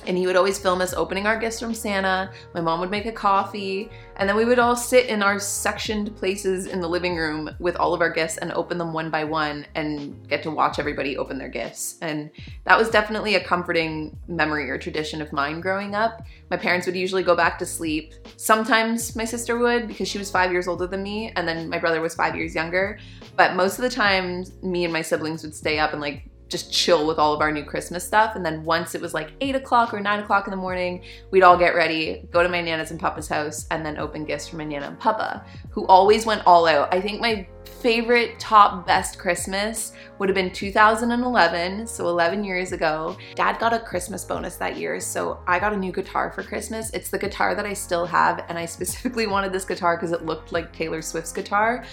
and 0.06 0.16
he 0.16 0.26
would 0.26 0.36
always 0.36 0.58
film 0.58 0.80
us 0.80 0.94
opening 0.94 1.26
our 1.26 1.38
gifts 1.38 1.60
from 1.60 1.74
Santa. 1.74 2.30
My 2.54 2.60
mom 2.60 2.80
would 2.80 2.90
make 2.90 3.06
a 3.06 3.12
coffee, 3.12 3.90
and 4.16 4.28
then 4.28 4.36
we 4.36 4.44
would 4.44 4.58
all 4.58 4.76
sit 4.76 5.06
in 5.06 5.22
our 5.22 5.38
sectioned 5.38 6.14
places 6.16 6.66
in 6.66 6.80
the 6.80 6.88
living 6.88 7.16
room 7.16 7.50
with 7.58 7.76
all 7.76 7.94
of 7.94 8.00
our 8.00 8.10
gifts 8.10 8.36
and 8.38 8.52
open 8.52 8.78
them 8.78 8.92
one 8.92 9.10
by 9.10 9.24
one 9.24 9.66
and 9.74 10.28
get 10.28 10.42
to 10.44 10.50
watch 10.50 10.78
everybody 10.78 11.16
open 11.16 11.38
their 11.38 11.48
gifts. 11.48 11.96
And 12.00 12.30
that 12.64 12.78
was 12.78 12.90
definitely 12.90 13.34
a 13.34 13.44
comforting 13.44 14.16
memory 14.28 14.70
or 14.70 14.78
tradition 14.78 15.20
of 15.20 15.32
mine 15.32 15.60
growing 15.60 15.94
up. 15.94 16.22
My 16.50 16.56
parents 16.56 16.86
would 16.86 16.96
usually 16.96 17.22
go 17.22 17.34
back 17.34 17.58
to 17.58 17.66
sleep. 17.66 18.14
Sometimes 18.36 19.16
my 19.16 19.24
sister 19.24 19.58
would 19.58 19.88
because 19.88 20.08
she 20.08 20.18
was 20.18 20.30
five 20.30 20.52
years 20.52 20.68
older 20.68 20.86
than 20.86 21.02
me, 21.02 21.32
and 21.36 21.46
then 21.48 21.68
my 21.68 21.78
brother 21.78 22.00
was 22.00 22.14
five 22.14 22.36
years 22.36 22.54
younger. 22.54 22.98
But 23.36 23.56
most 23.56 23.78
of 23.78 23.82
the 23.82 23.90
time, 23.90 24.44
me 24.62 24.84
and 24.84 24.92
my 24.92 25.02
siblings 25.02 25.42
would 25.42 25.54
stay 25.54 25.78
up 25.78 25.92
and 25.92 26.00
like 26.00 26.28
just 26.48 26.72
chill 26.72 27.06
with 27.06 27.18
all 27.18 27.32
of 27.32 27.40
our 27.40 27.50
new 27.50 27.64
Christmas 27.64 28.06
stuff. 28.06 28.36
And 28.36 28.44
then 28.44 28.64
once 28.64 28.94
it 28.94 29.00
was 29.00 29.14
like 29.14 29.32
eight 29.40 29.54
o'clock 29.54 29.92
or 29.92 30.00
nine 30.00 30.20
o'clock 30.20 30.46
in 30.46 30.50
the 30.50 30.56
morning, 30.56 31.02
we'd 31.30 31.42
all 31.42 31.56
get 31.56 31.74
ready, 31.74 32.28
go 32.30 32.42
to 32.42 32.48
my 32.48 32.60
Nana's 32.60 32.90
and 32.90 33.00
Papa's 33.00 33.28
house, 33.28 33.66
and 33.70 33.84
then 33.84 33.98
open 33.98 34.24
gifts 34.24 34.48
from 34.48 34.58
my 34.58 34.64
Nana 34.64 34.86
and 34.86 34.98
Papa, 34.98 35.44
who 35.70 35.86
always 35.86 36.26
went 36.26 36.46
all 36.46 36.66
out. 36.66 36.92
I 36.92 37.00
think 37.00 37.20
my 37.20 37.46
favorite 37.64 38.38
top 38.38 38.86
best 38.86 39.18
Christmas 39.18 39.92
would 40.18 40.28
have 40.28 40.34
been 40.34 40.50
2011, 40.50 41.86
so 41.86 42.08
11 42.08 42.42
years 42.42 42.72
ago. 42.72 43.16
Dad 43.34 43.58
got 43.58 43.74
a 43.74 43.78
Christmas 43.78 44.24
bonus 44.24 44.56
that 44.56 44.76
year, 44.76 45.00
so 45.00 45.40
I 45.46 45.58
got 45.58 45.72
a 45.72 45.76
new 45.76 45.92
guitar 45.92 46.30
for 46.32 46.42
Christmas. 46.42 46.90
It's 46.90 47.10
the 47.10 47.18
guitar 47.18 47.54
that 47.54 47.66
I 47.66 47.74
still 47.74 48.06
have, 48.06 48.44
and 48.48 48.58
I 48.58 48.64
specifically 48.74 49.26
wanted 49.26 49.52
this 49.52 49.64
guitar 49.64 49.96
because 49.96 50.12
it 50.12 50.24
looked 50.24 50.52
like 50.52 50.72
Taylor 50.72 51.02
Swift's 51.02 51.32
guitar. 51.32 51.84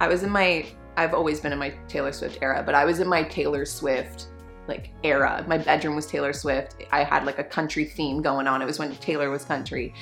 I 0.00 0.08
was 0.08 0.22
in 0.22 0.30
my 0.30 0.66
I've 0.96 1.14
always 1.14 1.40
been 1.40 1.52
in 1.52 1.58
my 1.58 1.74
Taylor 1.88 2.12
Swift 2.12 2.38
era, 2.42 2.62
but 2.64 2.74
I 2.74 2.84
was 2.84 3.00
in 3.00 3.08
my 3.08 3.22
Taylor 3.24 3.64
Swift 3.64 4.26
like 4.68 4.90
era. 5.04 5.44
My 5.46 5.58
bedroom 5.58 5.94
was 5.94 6.06
Taylor 6.06 6.32
Swift. 6.32 6.76
I 6.90 7.04
had 7.04 7.24
like 7.24 7.38
a 7.38 7.44
country 7.44 7.84
theme 7.84 8.22
going 8.22 8.46
on. 8.46 8.62
It 8.62 8.64
was 8.64 8.78
when 8.78 8.94
Taylor 8.96 9.30
was 9.30 9.44
country. 9.44 9.94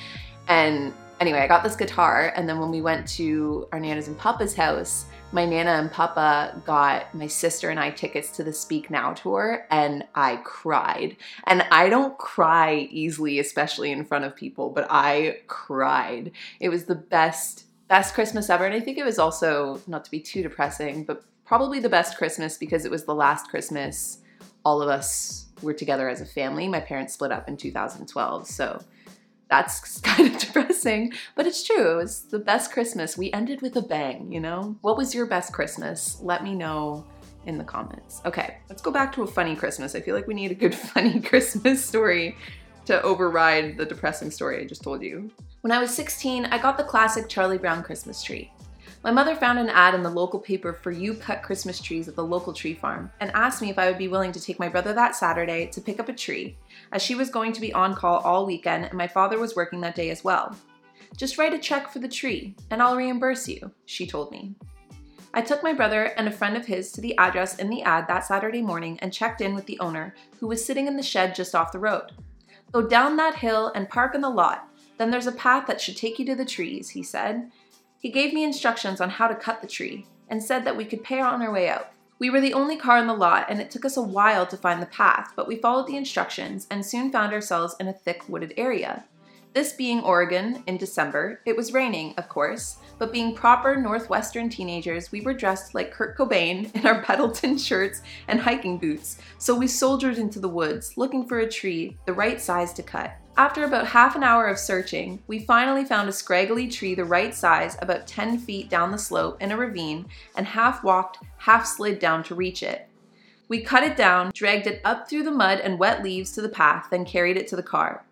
And 0.47 0.93
Anyway, 1.21 1.39
I 1.39 1.47
got 1.47 1.63
this 1.63 1.77
guitar, 1.77 2.33
and 2.35 2.47
then 2.47 2.59
when 2.59 2.71
we 2.71 2.81
went 2.81 3.07
to 3.09 3.69
our 3.71 3.79
Nana's 3.79 4.09
and 4.09 4.17
Papa's 4.17 4.53
house, 4.53 5.05
my 5.31 5.45
Nana 5.45 5.71
and 5.71 5.89
Papa 5.89 6.61
got 6.65 7.13
my 7.15 7.27
sister 7.27 7.69
and 7.69 7.79
I 7.79 7.91
tickets 7.91 8.31
to 8.31 8.43
the 8.43 8.51
Speak 8.51 8.89
Now 8.89 9.13
tour, 9.13 9.65
and 9.71 10.03
I 10.13 10.41
cried. 10.43 11.15
And 11.45 11.61
I 11.71 11.87
don't 11.87 12.17
cry 12.17 12.89
easily, 12.91 13.39
especially 13.39 13.91
in 13.91 14.03
front 14.03 14.25
of 14.25 14.35
people, 14.35 14.69
but 14.69 14.87
I 14.89 15.37
cried. 15.47 16.31
It 16.59 16.67
was 16.67 16.83
the 16.83 16.95
best, 16.95 17.64
best 17.87 18.13
Christmas 18.13 18.49
ever. 18.49 18.65
And 18.65 18.73
I 18.73 18.79
think 18.79 18.97
it 18.97 19.05
was 19.05 19.19
also, 19.19 19.81
not 19.87 20.05
to 20.05 20.11
be 20.11 20.19
too 20.19 20.43
depressing, 20.43 21.03
but 21.03 21.23
probably 21.45 21.79
the 21.79 21.89
best 21.89 22.17
Christmas 22.17 22.57
because 22.57 22.85
it 22.85 22.91
was 22.91 23.05
the 23.05 23.15
last 23.15 23.49
Christmas 23.49 24.19
all 24.65 24.81
of 24.81 24.89
us 24.89 25.45
were 25.61 25.73
together 25.73 26.09
as 26.09 26.21
a 26.21 26.25
family. 26.25 26.67
My 26.67 26.79
parents 26.79 27.13
split 27.13 27.31
up 27.31 27.47
in 27.47 27.55
2012, 27.55 28.47
so 28.47 28.83
that's 29.49 29.99
kind 30.01 30.33
of 30.33 30.41
depressing, 30.41 31.13
but 31.35 31.45
it's 31.45 31.63
true. 31.63 31.93
It 31.93 32.03
was 32.03 32.21
the 32.23 32.39
best 32.39 32.71
Christmas. 32.71 33.17
We 33.17 33.31
ended 33.31 33.61
with 33.61 33.75
a 33.75 33.81
bang, 33.81 34.31
you 34.31 34.39
know? 34.39 34.75
What 34.81 34.97
was 34.97 35.13
your 35.13 35.27
best 35.27 35.53
Christmas? 35.53 36.19
Let 36.21 36.43
me 36.43 36.55
know 36.55 37.05
in 37.45 37.59
the 37.59 37.63
comments. 37.63 38.21
Okay, 38.25 38.57
let's 38.69 38.81
go 38.81 38.91
back 38.91 39.13
to 39.13 39.21
a 39.21 39.27
funny 39.27 39.55
Christmas. 39.55 39.93
I 39.93 40.01
feel 40.01 40.15
like 40.15 40.27
we 40.27 40.33
need 40.33 40.51
a 40.51 40.55
good 40.55 40.73
funny 40.93 41.19
Christmas 41.19 41.85
story 41.85 42.35
to 42.85 43.01
override 43.01 43.77
the 43.77 43.85
depressing 43.85 44.31
story 44.31 44.61
I 44.61 44.65
just 44.65 44.83
told 44.83 45.01
you. 45.01 45.29
When 45.61 45.71
I 45.71 45.79
was 45.79 45.93
16, 45.93 46.45
I 46.45 46.57
got 46.57 46.77
the 46.77 46.83
classic 46.83 47.27
Charlie 47.27 47.57
Brown 47.57 47.83
Christmas 47.83 48.21
tree. 48.21 48.51
My 49.03 49.11
mother 49.11 49.35
found 49.35 49.59
an 49.59 49.69
ad 49.69 49.93
in 49.93 50.01
the 50.01 50.09
local 50.09 50.39
paper 50.39 50.73
for 50.73 50.89
you 50.89 51.13
cut 51.13 51.43
Christmas 51.43 51.79
trees 51.79 52.07
at 52.07 52.15
the 52.15 52.23
local 52.23 52.53
tree 52.53 52.73
farm 52.73 53.11
and 53.19 53.29
asked 53.35 53.61
me 53.61 53.69
if 53.69 53.77
I 53.77 53.87
would 53.87 53.99
be 53.99 54.07
willing 54.07 54.31
to 54.31 54.41
take 54.41 54.57
my 54.57 54.67
brother 54.67 54.93
that 54.93 55.15
Saturday 55.15 55.67
to 55.67 55.81
pick 55.81 55.99
up 55.99 56.09
a 56.09 56.13
tree, 56.13 56.57
as 56.91 57.03
she 57.03 57.13
was 57.13 57.29
going 57.29 57.53
to 57.53 57.61
be 57.61 57.71
on 57.73 57.93
call 57.93 58.17
all 58.21 58.47
weekend 58.47 58.85
and 58.85 58.93
my 58.95 59.07
father 59.07 59.37
was 59.37 59.55
working 59.55 59.79
that 59.81 59.93
day 59.93 60.09
as 60.09 60.23
well. 60.23 60.55
Just 61.17 61.37
write 61.37 61.53
a 61.53 61.59
check 61.59 61.91
for 61.91 61.99
the 61.99 62.07
tree 62.07 62.55
and 62.71 62.81
I'll 62.81 62.95
reimburse 62.95 63.47
you, 63.47 63.71
she 63.85 64.07
told 64.07 64.31
me. 64.31 64.55
I 65.35 65.41
took 65.41 65.61
my 65.61 65.73
brother 65.73 66.05
and 66.17 66.27
a 66.27 66.31
friend 66.31 66.57
of 66.57 66.65
his 66.65 66.91
to 66.93 67.01
the 67.01 67.15
address 67.17 67.59
in 67.59 67.69
the 67.69 67.83
ad 67.83 68.07
that 68.07 68.25
Saturday 68.25 68.61
morning 68.61 68.97
and 69.01 69.13
checked 69.13 69.41
in 69.41 69.53
with 69.53 69.65
the 69.65 69.77
owner, 69.79 70.15
who 70.39 70.47
was 70.47 70.63
sitting 70.65 70.87
in 70.87 70.97
the 70.97 71.03
shed 71.03 71.35
just 71.35 71.53
off 71.53 71.71
the 71.71 71.77
road. 71.77 72.13
Go 72.75 72.81
down 72.81 73.15
that 73.15 73.35
hill 73.35 73.71
and 73.73 73.87
park 73.87 74.15
in 74.15 74.19
the 74.19 74.29
lot. 74.29 74.67
Then 74.97 75.09
there's 75.09 75.27
a 75.27 75.31
path 75.31 75.65
that 75.65 75.79
should 75.79 75.95
take 75.95 76.19
you 76.19 76.25
to 76.25 76.35
the 76.35 76.43
trees, 76.43 76.89
he 76.89 77.03
said, 77.03 77.49
he 78.01 78.09
gave 78.09 78.33
me 78.33 78.43
instructions 78.43 78.99
on 78.99 79.11
how 79.11 79.29
to 79.29 79.33
cut 79.33 79.61
the 79.61 79.67
tree 79.67 80.07
and 80.27 80.43
said 80.43 80.65
that 80.65 80.75
we 80.75 80.83
could 80.83 81.01
pay 81.01 81.21
on 81.21 81.41
our 81.41 81.53
way 81.53 81.69
out. 81.69 81.93
We 82.19 82.29
were 82.29 82.41
the 82.41 82.53
only 82.53 82.75
car 82.75 82.97
in 82.97 83.07
the 83.07 83.13
lot, 83.13 83.45
and 83.47 83.61
it 83.61 83.71
took 83.71 83.85
us 83.85 83.95
a 83.95 84.01
while 84.01 84.45
to 84.47 84.57
find 84.57 84.81
the 84.81 84.87
path, 84.87 85.31
but 85.37 85.47
we 85.47 85.55
followed 85.55 85.87
the 85.87 85.95
instructions 85.95 86.67
and 86.69 86.85
soon 86.85 87.13
found 87.13 87.31
ourselves 87.31 87.77
in 87.79 87.87
a 87.87 87.93
thick 87.93 88.27
wooded 88.27 88.53
area. 88.57 89.05
This 89.53 89.71
being 89.71 90.01
Oregon 90.01 90.61
in 90.67 90.75
December, 90.75 91.39
it 91.45 91.55
was 91.55 91.71
raining, 91.71 92.13
of 92.17 92.27
course, 92.27 92.75
but 92.97 93.11
being 93.11 93.35
proper 93.35 93.75
Northwestern 93.75 94.49
teenagers, 94.49 95.11
we 95.11 95.21
were 95.21 95.33
dressed 95.33 95.75
like 95.75 95.91
Kurt 95.91 96.17
Cobain 96.17 96.73
in 96.75 96.85
our 96.85 97.01
Pendleton 97.03 97.57
shirts 97.57 98.01
and 98.27 98.39
hiking 98.39 98.77
boots, 98.77 99.17
so 99.37 99.55
we 99.55 99.67
soldiered 99.67 100.17
into 100.17 100.39
the 100.39 100.49
woods 100.49 100.97
looking 100.97 101.27
for 101.27 101.39
a 101.39 101.49
tree 101.49 101.97
the 102.05 102.13
right 102.13 102.39
size 102.39 102.73
to 102.73 102.83
cut. 102.83 103.15
After 103.37 103.65
about 103.65 103.87
half 103.87 104.15
an 104.15 104.23
hour 104.23 104.47
of 104.47 104.57
searching, 104.57 105.21
we 105.27 105.39
finally 105.39 105.83
found 105.83 106.07
a 106.07 106.13
scraggly 106.13 106.69
tree 106.69 106.95
the 106.95 107.03
right 107.03 107.35
size 107.35 107.77
about 107.81 108.07
10 108.07 108.37
feet 108.37 108.69
down 108.69 108.91
the 108.91 108.97
slope 108.97 109.41
in 109.41 109.51
a 109.51 109.57
ravine 109.57 110.05
and 110.37 110.47
half 110.47 110.85
walked, 110.85 111.19
half 111.37 111.65
slid 111.65 111.99
down 111.99 112.23
to 112.23 112.35
reach 112.35 112.63
it. 112.63 112.87
We 113.49 113.59
cut 113.59 113.83
it 113.83 113.97
down, 113.97 114.31
dragged 114.33 114.67
it 114.67 114.81
up 114.85 115.09
through 115.09 115.23
the 115.23 115.31
mud 115.31 115.59
and 115.59 115.77
wet 115.77 116.01
leaves 116.01 116.31
to 116.31 116.41
the 116.41 116.49
path, 116.49 116.87
then 116.89 117.03
carried 117.03 117.35
it 117.35 117.47
to 117.49 117.57
the 117.57 117.61
car. 117.63 118.05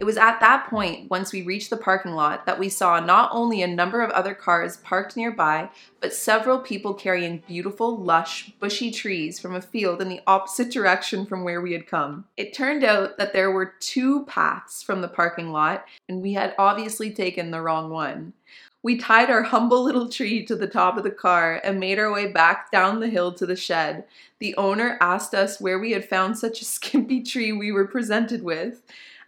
It 0.00 0.06
was 0.06 0.16
at 0.16 0.40
that 0.40 0.66
point, 0.70 1.10
once 1.10 1.30
we 1.30 1.42
reached 1.42 1.68
the 1.68 1.76
parking 1.76 2.12
lot, 2.12 2.46
that 2.46 2.58
we 2.58 2.70
saw 2.70 3.00
not 3.00 3.28
only 3.34 3.60
a 3.60 3.66
number 3.66 4.00
of 4.00 4.10
other 4.12 4.32
cars 4.32 4.78
parked 4.78 5.14
nearby, 5.14 5.68
but 6.00 6.14
several 6.14 6.58
people 6.58 6.94
carrying 6.94 7.42
beautiful, 7.46 7.98
lush, 7.98 8.50
bushy 8.58 8.90
trees 8.90 9.38
from 9.38 9.54
a 9.54 9.60
field 9.60 10.00
in 10.00 10.08
the 10.08 10.22
opposite 10.26 10.70
direction 10.70 11.26
from 11.26 11.44
where 11.44 11.60
we 11.60 11.74
had 11.74 11.86
come. 11.86 12.24
It 12.38 12.54
turned 12.54 12.82
out 12.82 13.18
that 13.18 13.34
there 13.34 13.50
were 13.50 13.74
two 13.78 14.24
paths 14.24 14.82
from 14.82 15.02
the 15.02 15.08
parking 15.08 15.52
lot, 15.52 15.84
and 16.08 16.22
we 16.22 16.32
had 16.32 16.54
obviously 16.58 17.12
taken 17.12 17.50
the 17.50 17.60
wrong 17.60 17.90
one. 17.90 18.32
We 18.82 18.96
tied 18.96 19.28
our 19.28 19.42
humble 19.42 19.84
little 19.84 20.08
tree 20.08 20.46
to 20.46 20.56
the 20.56 20.66
top 20.66 20.96
of 20.96 21.04
the 21.04 21.10
car 21.10 21.60
and 21.62 21.78
made 21.78 21.98
our 21.98 22.10
way 22.10 22.32
back 22.32 22.72
down 22.72 23.00
the 23.00 23.10
hill 23.10 23.34
to 23.34 23.44
the 23.44 23.54
shed. 23.54 24.04
The 24.38 24.54
owner 24.56 24.96
asked 25.02 25.34
us 25.34 25.60
where 25.60 25.78
we 25.78 25.92
had 25.92 26.08
found 26.08 26.38
such 26.38 26.62
a 26.62 26.64
skimpy 26.76 27.22
tree 27.22 27.52
we 27.52 27.70
were 27.70 27.86
presented 27.86 28.42
with. 28.42 28.80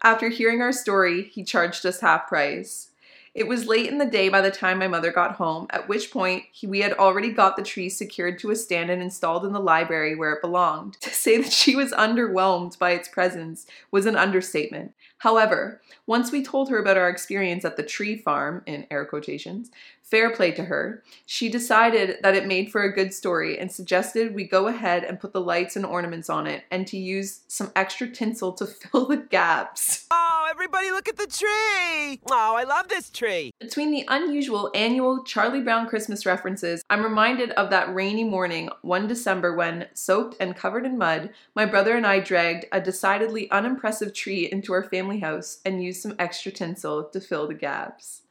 After 0.03 0.29
hearing 0.29 0.61
our 0.61 0.73
story, 0.73 1.23
he 1.23 1.45
charged 1.45 1.87
us 1.87 2.01
half 2.01 2.27
price. 2.27 2.89
It 3.35 3.47
was 3.47 3.67
late 3.67 3.89
in 3.89 3.97
the 3.97 4.05
day 4.05 4.29
by 4.29 4.43
the 4.43 4.51
time 4.51 4.79
my 4.79 4.89
mother 4.89 5.11
got 5.11 5.37
home, 5.37 5.67
at 5.71 5.89
which 5.89 6.11
point 6.11 6.45
we 6.63 6.81
had 6.81 6.93
already 6.93 7.31
got 7.31 7.57
the 7.57 7.63
tree 7.63 7.89
secured 7.89 8.39
to 8.41 8.51
a 8.51 8.57
stand 8.57 8.91
and 8.91 9.01
installed 9.01 9.47
in 9.47 9.53
the 9.53 9.61
library 9.61 10.15
where 10.15 10.33
it 10.33 10.43
belonged. 10.43 10.99
To 11.01 11.11
say 11.11 11.39
that 11.39 11.53
she 11.53 11.77
was 11.77 11.93
underwhelmed 11.93 12.79
by 12.79 12.91
its 12.91 13.09
presence 13.09 13.67
was 13.91 14.05
an 14.05 14.17
understatement. 14.17 14.93
However, 15.19 15.81
once 16.07 16.33
we 16.33 16.43
told 16.43 16.69
her 16.69 16.79
about 16.79 16.99
our 16.99 17.09
experience 17.09 17.65
at 17.65 17.77
the 17.77 17.83
tree 17.83 18.17
farm, 18.17 18.63
in 18.67 18.87
air 18.91 19.05
quotations, 19.05 19.71
fair 20.03 20.31
play 20.31 20.51
to 20.53 20.65
her, 20.65 21.03
she 21.25 21.49
decided 21.49 22.19
that 22.23 22.35
it 22.35 22.47
made 22.47 22.71
for 22.71 22.83
a 22.83 22.93
good 22.93 23.15
story 23.15 23.59
and 23.59 23.73
suggested 23.73 24.35
we 24.35 24.45
go 24.45 24.67
ahead 24.67 25.05
and 25.05 25.19
put 25.19 25.33
the 25.33 25.41
lights 25.41 25.77
and 25.77 25.87
ornaments 25.87 26.29
on 26.29 26.47
it 26.47 26.65
and 26.71 26.87
to 26.87 26.99
use 26.99 27.41
some 27.49 27.73
extra 27.75 28.07
tinsel 28.09 28.53
to 28.53 28.67
fill 28.93 29.07
the 29.07 29.17
gaps. 29.17 30.07
Oh, 30.11 30.47
everybody 30.51 30.91
look 30.91 31.09
at 31.09 31.17
the 31.17 31.27
tree! 31.27 32.21
Oh, 32.31 32.55
I 32.57 32.65
love 32.65 32.89
this 32.89 33.09
tree. 33.09 33.53
Between 33.61 33.91
the 33.91 34.05
unusual 34.09 34.71
annual 34.75 35.25
Charlie 35.25 35.63
Brown 35.63 35.87
Christmas 35.87 36.27
references, 36.27 36.83
I'm 36.91 37.03
reminded 37.03 37.53
of 37.53 37.71
that 37.71 37.95
rainy 37.95 38.25
morning 38.25 38.69
one 38.83 39.07
December 39.07 39.55
when, 39.55 39.87
soaked 39.95 40.37
and 40.41 40.57
covered 40.57 40.85
in 40.85 40.99
mud, 40.99 41.31
my 41.55 41.65
brother 41.65 41.97
and 41.97 42.07
I 42.07 42.21
dragged 42.21 42.67
a 42.73 42.81
decidedly 42.81 43.51
unimpressive 43.51 44.13
tree 44.13 44.49
into 44.51 44.73
our 44.73 44.83
family 44.83 45.21
house 45.21 45.61
and 45.65 45.83
used 45.83 46.03
some 46.03 46.17
extra 46.19 46.53
tinsel 46.53 47.05
to 47.05 47.21
fill 47.21 47.49
the 47.49 47.55
gaps. 47.55 48.23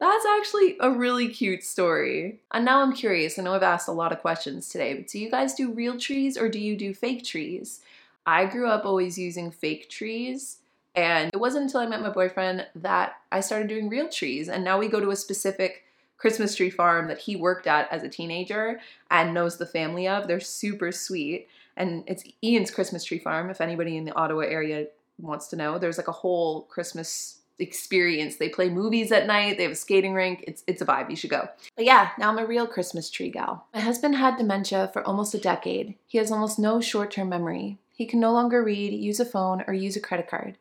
That's 0.00 0.24
actually 0.26 0.76
a 0.78 0.90
really 0.90 1.28
cute 1.28 1.64
story. 1.64 2.38
And 2.52 2.64
now 2.64 2.82
I'm 2.82 2.92
curious, 2.92 3.38
I 3.38 3.42
know 3.42 3.54
I've 3.54 3.62
asked 3.64 3.88
a 3.88 3.92
lot 3.92 4.12
of 4.12 4.20
questions 4.20 4.68
today, 4.68 4.94
but 4.94 5.08
do 5.08 5.18
you 5.18 5.30
guys 5.30 5.54
do 5.54 5.72
real 5.72 5.98
trees 5.98 6.38
or 6.38 6.48
do 6.48 6.60
you 6.60 6.76
do 6.76 6.94
fake 6.94 7.24
trees? 7.24 7.80
I 8.24 8.44
grew 8.44 8.68
up 8.68 8.84
always 8.84 9.18
using 9.18 9.50
fake 9.50 9.88
trees, 9.88 10.58
and 10.94 11.30
it 11.32 11.38
wasn't 11.38 11.64
until 11.64 11.80
I 11.80 11.86
met 11.86 12.02
my 12.02 12.10
boyfriend 12.10 12.66
that 12.74 13.16
I 13.32 13.40
started 13.40 13.68
doing 13.68 13.88
real 13.88 14.08
trees. 14.08 14.48
And 14.48 14.62
now 14.62 14.78
we 14.78 14.88
go 14.88 15.00
to 15.00 15.10
a 15.10 15.16
specific 15.16 15.84
Christmas 16.18 16.54
tree 16.54 16.70
farm 16.70 17.08
that 17.08 17.18
he 17.18 17.36
worked 17.36 17.66
at 17.66 17.90
as 17.90 18.02
a 18.02 18.08
teenager 18.08 18.80
and 19.10 19.32
knows 19.32 19.56
the 19.56 19.66
family 19.66 20.06
of. 20.06 20.28
They're 20.28 20.40
super 20.40 20.92
sweet. 20.92 21.48
And 21.76 22.04
it's 22.06 22.24
Ian's 22.42 22.70
Christmas 22.70 23.04
tree 23.04 23.18
farm, 23.20 23.50
if 23.50 23.60
anybody 23.60 23.96
in 23.96 24.04
the 24.04 24.14
Ottawa 24.14 24.42
area 24.42 24.88
wants 25.20 25.46
to 25.48 25.56
know. 25.56 25.78
There's 25.78 25.96
like 25.96 26.08
a 26.08 26.12
whole 26.12 26.62
Christmas 26.62 27.37
experience. 27.58 28.36
They 28.36 28.48
play 28.48 28.68
movies 28.68 29.12
at 29.12 29.26
night, 29.26 29.56
they 29.56 29.64
have 29.64 29.72
a 29.72 29.76
skating 29.76 30.14
rink. 30.14 30.44
It's 30.46 30.64
it's 30.66 30.82
a 30.82 30.86
vibe. 30.86 31.10
You 31.10 31.16
should 31.16 31.30
go. 31.30 31.48
But 31.76 31.84
yeah, 31.84 32.10
now 32.18 32.28
I'm 32.30 32.38
a 32.38 32.46
real 32.46 32.66
Christmas 32.66 33.10
tree 33.10 33.30
gal. 33.30 33.66
My 33.74 33.80
husband 33.80 34.16
had 34.16 34.36
dementia 34.36 34.90
for 34.92 35.06
almost 35.06 35.34
a 35.34 35.38
decade. 35.38 35.94
He 36.06 36.18
has 36.18 36.30
almost 36.30 36.58
no 36.58 36.80
short-term 36.80 37.28
memory. 37.28 37.78
He 37.92 38.06
can 38.06 38.20
no 38.20 38.32
longer 38.32 38.62
read, 38.62 38.92
use 38.92 39.18
a 39.18 39.24
phone, 39.24 39.64
or 39.66 39.74
use 39.74 39.96
a 39.96 40.00
credit 40.00 40.28
card. 40.28 40.56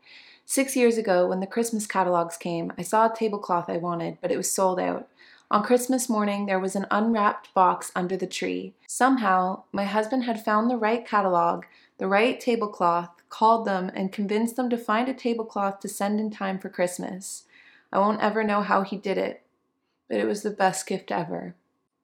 Six 0.46 0.75
years 0.75 0.98
ago, 0.98 1.27
when 1.27 1.39
the 1.39 1.46
Christmas 1.46 1.86
catalogs 1.86 2.38
came, 2.38 2.72
I 2.77 2.82
saw 2.82 3.06
a 3.06 3.16
tablecloth 3.16 3.70
I 3.70 3.77
wanted, 3.77 4.18
but 4.22 4.32
it 4.32 4.38
was 4.38 4.51
sold 4.51 4.80
out. 4.80 5.08
On 5.51 5.63
Christmas 5.63 6.10
morning, 6.10 6.46
there 6.46 6.60
was 6.60 6.75
an 6.75 6.88
unwrapped 6.89 7.54
box 7.54 7.92
under 7.96 8.18
the 8.18 8.27
tree. 8.27 8.74
Somehow, 8.88 9.63
my 9.72 9.86
husband 9.86 10.24
had 10.24 10.44
found 10.44 10.70
the 10.70 10.77
right 10.77 11.06
catalog, 11.06 11.66
the 12.00 12.08
right 12.08 12.39
tablecloth, 12.39 13.17
called 13.29 13.65
them, 13.65 13.91
and 13.93 14.12
convinced 14.12 14.55
them 14.55 14.69
to 14.69 14.77
find 14.77 15.10
a 15.10 15.13
tablecloth 15.13 15.79
to 15.81 15.88
send 15.88 16.19
in 16.19 16.31
time 16.31 16.60
for 16.60 16.69
Christmas. 16.69 17.43
I 17.91 18.00
won't 18.00 18.22
ever 18.22 18.43
know 18.43 18.62
how 18.62 18.81
he 18.81 18.98
did 18.98 19.17
it, 19.17 19.43
but 20.10 20.17
it 20.17 20.25
was 20.25 20.43
the 20.43 20.50
best 20.50 20.88
gift 20.88 21.12
ever. 21.12 21.55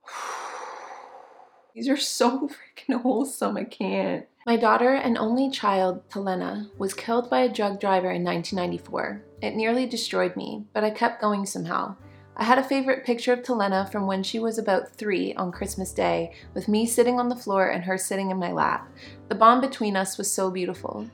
These 1.75 1.89
are 1.89 1.97
so 1.97 2.49
freaking 2.49 3.01
wholesome, 3.01 3.57
I 3.57 3.63
can't. 3.63 4.27
My 4.45 4.57
daughter 4.57 4.93
and 4.93 5.17
only 5.17 5.49
child, 5.49 6.07
Telena, 6.09 6.69
was 6.77 6.93
killed 6.93 7.29
by 7.29 7.41
a 7.41 7.53
drug 7.53 7.79
driver 7.79 8.11
in 8.11 8.23
1994. 8.23 9.23
It 9.41 9.55
nearly 9.55 9.85
destroyed 9.85 10.35
me, 10.35 10.65
but 10.73 10.83
I 10.83 10.89
kept 10.89 11.21
going 11.21 11.45
somehow. 11.45 11.95
I 12.35 12.43
had 12.43 12.57
a 12.57 12.63
favorite 12.63 13.05
picture 13.05 13.31
of 13.31 13.43
Telena 13.43 13.91
from 13.91 14.07
when 14.07 14.23
she 14.23 14.39
was 14.39 14.57
about 14.57 14.89
three 14.89 15.35
on 15.35 15.51
Christmas 15.51 15.93
Day, 15.93 16.33
with 16.55 16.67
me 16.67 16.87
sitting 16.87 17.19
on 17.19 17.29
the 17.29 17.35
floor 17.35 17.69
and 17.69 17.83
her 17.83 17.97
sitting 17.97 18.31
in 18.31 18.37
my 18.37 18.51
lap. 18.51 18.89
The 19.29 19.35
bond 19.35 19.61
between 19.61 19.95
us 19.95 20.17
was 20.17 20.31
so 20.31 20.49
beautiful. 20.49 21.07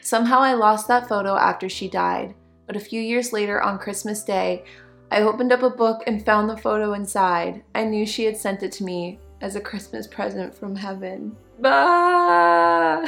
Somehow 0.00 0.40
I 0.40 0.54
lost 0.54 0.88
that 0.88 1.08
photo 1.08 1.36
after 1.36 1.68
she 1.68 1.88
died, 1.88 2.34
but 2.66 2.76
a 2.76 2.80
few 2.80 3.00
years 3.00 3.32
later 3.32 3.62
on 3.62 3.78
Christmas 3.78 4.24
Day, 4.24 4.64
I 5.10 5.20
opened 5.20 5.52
up 5.52 5.62
a 5.62 5.70
book 5.70 6.02
and 6.06 6.24
found 6.24 6.48
the 6.48 6.56
photo 6.56 6.94
inside. 6.94 7.62
I 7.74 7.84
knew 7.84 8.06
she 8.06 8.24
had 8.24 8.36
sent 8.36 8.62
it 8.62 8.72
to 8.72 8.84
me 8.84 9.18
as 9.42 9.56
a 9.56 9.60
Christmas 9.60 10.06
present 10.06 10.54
from 10.54 10.74
heaven. 10.74 11.36
Bah! 11.60 13.06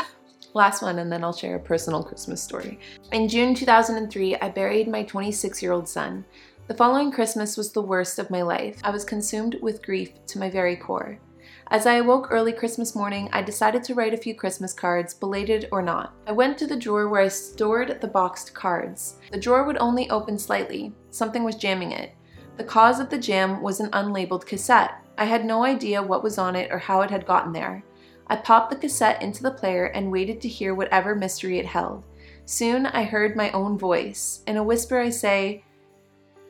Last 0.52 0.82
one, 0.82 0.98
and 0.98 1.10
then 1.10 1.25
I'll 1.25 1.32
share 1.32 1.56
a 1.56 1.60
personal 1.60 2.02
Christmas 2.02 2.42
story. 2.42 2.78
In 3.12 3.28
June 3.28 3.54
2003, 3.54 4.36
I 4.36 4.48
buried 4.50 4.88
my 4.88 5.02
26 5.02 5.62
year 5.62 5.72
old 5.72 5.88
son. 5.88 6.25
The 6.68 6.75
following 6.75 7.12
Christmas 7.12 7.56
was 7.56 7.70
the 7.70 7.80
worst 7.80 8.18
of 8.18 8.28
my 8.28 8.42
life. 8.42 8.80
I 8.82 8.90
was 8.90 9.04
consumed 9.04 9.56
with 9.62 9.85
grief 9.85 10.11
to 10.26 10.40
my 10.40 10.50
very 10.50 10.75
core. 10.75 11.20
As 11.68 11.87
I 11.87 11.94
awoke 11.94 12.26
early 12.28 12.52
Christmas 12.52 12.96
morning, 12.96 13.28
I 13.32 13.40
decided 13.40 13.85
to 13.85 13.94
write 13.94 14.12
a 14.12 14.16
few 14.16 14.35
Christmas 14.35 14.73
cards, 14.73 15.14
belated 15.14 15.68
or 15.70 15.80
not. 15.80 16.12
I 16.26 16.32
went 16.32 16.58
to 16.58 16.66
the 16.66 16.75
drawer 16.75 17.08
where 17.08 17.20
I 17.20 17.28
stored 17.28 18.00
the 18.00 18.08
boxed 18.08 18.52
cards. 18.52 19.20
The 19.30 19.38
drawer 19.38 19.62
would 19.62 19.78
only 19.78 20.11
open 20.11 20.40
slightly. 20.40 20.92
Something 21.11 21.44
was 21.44 21.54
jamming 21.54 21.92
it. 21.92 22.16
The 22.56 22.64
cause 22.64 22.99
of 22.99 23.11
the 23.11 23.18
jam 23.18 23.62
was 23.62 23.78
an 23.78 23.92
unlabeled 23.92 24.44
cassette. 24.44 25.04
I 25.16 25.25
had 25.25 25.44
no 25.44 25.64
idea 25.64 26.02
what 26.02 26.25
was 26.25 26.37
on 26.37 26.56
it 26.56 26.73
or 26.73 26.78
how 26.78 27.02
it 27.02 27.12
had 27.12 27.26
gotten 27.26 27.52
there. 27.52 27.85
I 28.26 28.35
popped 28.35 28.70
the 28.70 28.76
cassette 28.76 29.23
into 29.23 29.44
the 29.44 29.52
player 29.52 29.87
and 29.87 30.11
waited 30.11 30.40
to 30.40 30.49
hear 30.49 30.75
whatever 30.75 31.14
mystery 31.14 31.61
it 31.61 31.66
held. 31.66 32.02
Soon 32.44 32.87
I 32.87 33.04
heard 33.04 33.37
my 33.37 33.52
own 33.52 33.78
voice. 33.78 34.42
In 34.49 34.56
a 34.56 34.64
whisper, 34.64 34.99
I 34.99 35.11
say, 35.11 35.62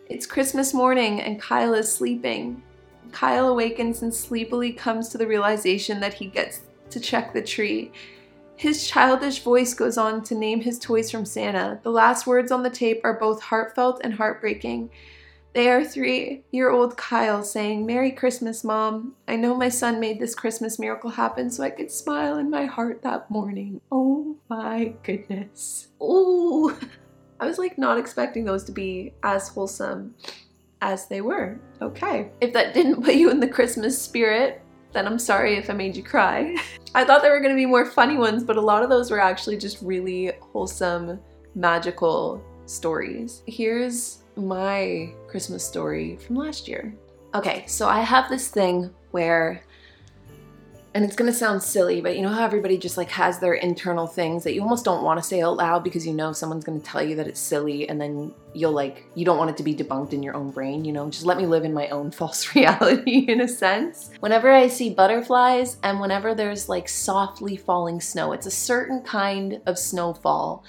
It's 0.08 0.24
Christmas 0.24 0.72
morning 0.72 1.20
and 1.20 1.40
Kyle 1.40 1.74
is 1.74 1.92
sleeping. 1.92 2.62
Kyle 3.10 3.48
awakens 3.48 4.02
and 4.02 4.14
sleepily 4.14 4.72
comes 4.72 5.08
to 5.08 5.18
the 5.18 5.26
realization 5.26 5.98
that 5.98 6.14
he 6.14 6.26
gets 6.26 6.60
to 6.90 7.00
check 7.00 7.32
the 7.32 7.42
tree. 7.42 7.90
His 8.54 8.86
childish 8.86 9.42
voice 9.42 9.74
goes 9.74 9.98
on 9.98 10.22
to 10.24 10.36
name 10.36 10.60
his 10.60 10.78
toys 10.78 11.10
from 11.10 11.24
Santa. 11.24 11.80
The 11.82 11.90
last 11.90 12.24
words 12.24 12.52
on 12.52 12.62
the 12.62 12.70
tape 12.70 13.00
are 13.02 13.18
both 13.18 13.42
heartfelt 13.42 14.00
and 14.04 14.14
heartbreaking. 14.14 14.90
They 15.54 15.70
are 15.70 15.84
three 15.84 16.44
year 16.52 16.70
old 16.70 16.96
Kyle 16.96 17.42
saying, 17.42 17.84
Merry 17.84 18.12
Christmas, 18.12 18.62
Mom. 18.62 19.16
I 19.26 19.34
know 19.34 19.56
my 19.56 19.70
son 19.70 19.98
made 19.98 20.20
this 20.20 20.36
Christmas 20.36 20.78
miracle 20.78 21.10
happen 21.10 21.50
so 21.50 21.64
I 21.64 21.70
could 21.70 21.90
smile 21.90 22.38
in 22.38 22.48
my 22.48 22.66
heart 22.66 23.02
that 23.02 23.28
morning. 23.28 23.80
Oh 23.90 24.36
my 24.48 24.94
goodness. 25.02 25.88
Ooh. 26.00 26.78
I 27.40 27.46
was 27.46 27.58
like 27.58 27.78
not 27.78 27.98
expecting 27.98 28.44
those 28.44 28.64
to 28.64 28.72
be 28.72 29.12
as 29.22 29.48
wholesome 29.48 30.14
as 30.80 31.06
they 31.06 31.20
were. 31.20 31.58
Okay. 31.82 32.30
If 32.40 32.52
that 32.52 32.74
didn't 32.74 33.02
put 33.02 33.14
you 33.14 33.30
in 33.30 33.40
the 33.40 33.48
Christmas 33.48 34.00
spirit, 34.00 34.62
then 34.92 35.06
I'm 35.06 35.18
sorry 35.18 35.56
if 35.56 35.68
I 35.68 35.74
made 35.74 35.96
you 35.96 36.02
cry. 36.02 36.56
I 36.94 37.04
thought 37.04 37.22
there 37.22 37.32
were 37.32 37.46
to 37.46 37.54
be 37.54 37.66
more 37.66 37.84
funny 37.84 38.16
ones, 38.16 38.42
but 38.42 38.56
a 38.56 38.60
lot 38.60 38.82
of 38.82 38.88
those 38.88 39.10
were 39.10 39.20
actually 39.20 39.58
just 39.58 39.82
really 39.82 40.32
wholesome, 40.40 41.20
magical 41.54 42.42
stories. 42.64 43.42
Here's 43.46 44.22
my 44.36 45.12
Christmas 45.28 45.66
story 45.66 46.16
from 46.16 46.36
last 46.36 46.68
year. 46.68 46.94
Okay, 47.34 47.64
so 47.66 47.86
I 47.88 48.00
have 48.00 48.30
this 48.30 48.48
thing 48.48 48.90
where 49.10 49.62
and 50.96 51.04
it's 51.04 51.14
gonna 51.14 51.30
sound 51.30 51.62
silly, 51.62 52.00
but 52.00 52.16
you 52.16 52.22
know 52.22 52.30
how 52.30 52.42
everybody 52.42 52.78
just 52.78 52.96
like 52.96 53.10
has 53.10 53.38
their 53.38 53.52
internal 53.52 54.06
things 54.06 54.44
that 54.44 54.54
you 54.54 54.62
almost 54.62 54.82
don't 54.82 55.04
want 55.04 55.22
to 55.22 55.22
say 55.22 55.42
out 55.42 55.58
loud 55.58 55.84
because 55.84 56.06
you 56.06 56.14
know 56.14 56.32
someone's 56.32 56.64
gonna 56.64 56.80
tell 56.80 57.02
you 57.02 57.14
that 57.16 57.26
it's 57.26 57.38
silly, 57.38 57.86
and 57.86 58.00
then 58.00 58.32
you'll 58.54 58.72
like 58.72 59.04
you 59.14 59.22
don't 59.22 59.36
want 59.36 59.50
it 59.50 59.58
to 59.58 59.62
be 59.62 59.74
debunked 59.74 60.14
in 60.14 60.22
your 60.22 60.34
own 60.34 60.50
brain. 60.50 60.86
You 60.86 60.94
know, 60.94 61.10
just 61.10 61.26
let 61.26 61.36
me 61.36 61.44
live 61.44 61.64
in 61.64 61.74
my 61.74 61.88
own 61.88 62.10
false 62.12 62.54
reality 62.54 63.26
in 63.28 63.42
a 63.42 63.48
sense. 63.48 64.10
Whenever 64.20 64.50
I 64.50 64.68
see 64.68 64.88
butterflies 64.88 65.76
and 65.82 66.00
whenever 66.00 66.34
there's 66.34 66.66
like 66.66 66.88
softly 66.88 67.58
falling 67.58 68.00
snow, 68.00 68.32
it's 68.32 68.46
a 68.46 68.50
certain 68.50 69.02
kind 69.02 69.60
of 69.66 69.78
snowfall 69.78 70.64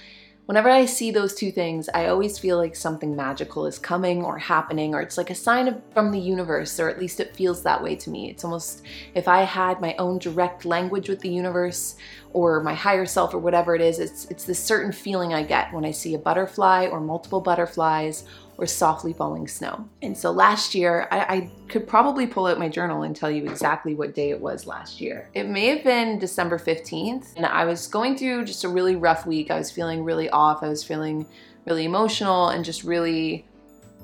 Whenever 0.48 0.70
I 0.70 0.86
see 0.86 1.12
those 1.12 1.36
two 1.36 1.52
things, 1.52 1.90
I 1.94 2.08
always 2.08 2.40
feel 2.40 2.56
like 2.56 2.74
something 2.74 3.18
magical 3.18 3.66
is 3.66 3.78
coming 3.78 4.24
or 4.24 4.38
happening, 4.38 4.96
or 4.96 5.02
it's 5.02 5.18
like 5.18 5.30
a 5.30 5.36
sign 5.36 5.68
of, 5.68 5.82
from 5.94 6.10
the 6.10 6.20
universe, 6.20 6.80
or 6.80 6.88
at 6.88 7.00
least 7.00 7.20
it 7.20 7.36
feels 7.36 7.64
that 7.64 7.84
way 7.84 7.98
to 7.98 8.10
me. 8.10 8.30
It's 8.30 8.46
almost 8.46 8.84
if 9.14 9.28
I 9.28 9.42
had 9.42 9.82
my 9.82 9.94
own 10.00 10.20
direct 10.20 10.64
language 10.64 11.10
with 11.10 11.20
the 11.20 11.28
universe 11.28 11.98
or 12.32 12.64
my 12.64 12.74
higher 12.74 13.06
self 13.06 13.34
or 13.34 13.40
whatever 13.40 13.76
it 13.76 13.82
is, 13.82 14.00
it's, 14.00 14.24
it's 14.32 14.46
this 14.46 14.64
certain 14.64 14.94
feeling 14.94 15.34
I 15.34 15.44
get 15.44 15.74
when 15.74 15.84
I 15.84 15.92
see 15.92 16.14
a 16.14 16.18
butterfly 16.18 16.88
or 16.90 17.02
multiple 17.02 17.42
butterflies 17.42 18.24
or 18.58 18.66
softly 18.66 19.14
falling 19.14 19.48
snow. 19.48 19.88
And 20.02 20.18
so 20.18 20.32
last 20.32 20.74
year, 20.74 21.08
I, 21.12 21.20
I, 21.20 21.52
could 21.68 21.88
probably 21.88 22.26
pull 22.26 22.48
out 22.48 22.58
my 22.58 22.70
journal 22.70 23.04
and 23.04 23.16
tell 23.16 23.30
you 23.30 23.44
exactly 23.44 23.94
what 23.94 24.16
day 24.16 24.32
it 24.32 24.42
was 24.42 24.66
last 24.66 25.00
year. 25.00 25.30
It 25.36 25.48
may 25.48 25.68
have 25.68 25.84
been 25.84 26.18
December 26.18 26.58
15th, 26.58 27.36
and 27.36 27.46
I 27.46 27.66
was 27.66 27.88
going 27.88 28.18
through 28.18 28.46
just 28.46 28.64
a 28.64 28.70
really 28.70 28.96
rough 28.96 29.28
week. 29.28 29.52
I 29.52 29.58
was 29.58 29.70
feeling 29.70 30.04
really 30.04 30.30
off, 30.30 30.64
I 30.64 30.70
was 30.70 30.84
feeling 30.84 31.28
really 31.66 31.86
emotional, 31.86 32.50
and 32.50 32.66
just 32.66 32.84
really. 32.84 33.46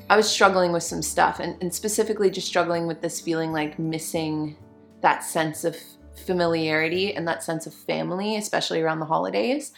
I 0.10 0.18
was 0.18 0.30
struggling 0.30 0.74
with 0.74 0.84
some 0.84 1.02
stuff, 1.02 1.40
and, 1.40 1.60
and 1.62 1.74
specifically 1.74 2.30
just 2.30 2.46
struggling 2.46 2.86
with 2.86 3.02
this 3.02 3.22
feeling 3.22 3.54
like 3.54 3.80
missing 3.80 4.58
that 5.02 5.24
sense 5.24 5.64
of 5.64 5.78
familiarity 6.26 7.16
and 7.16 7.28
that 7.28 7.42
sense 7.42 7.66
of 7.66 7.74
family, 7.74 8.36
especially 8.36 8.82
around 8.82 9.00
the 9.00 9.06
holidays. 9.06 9.72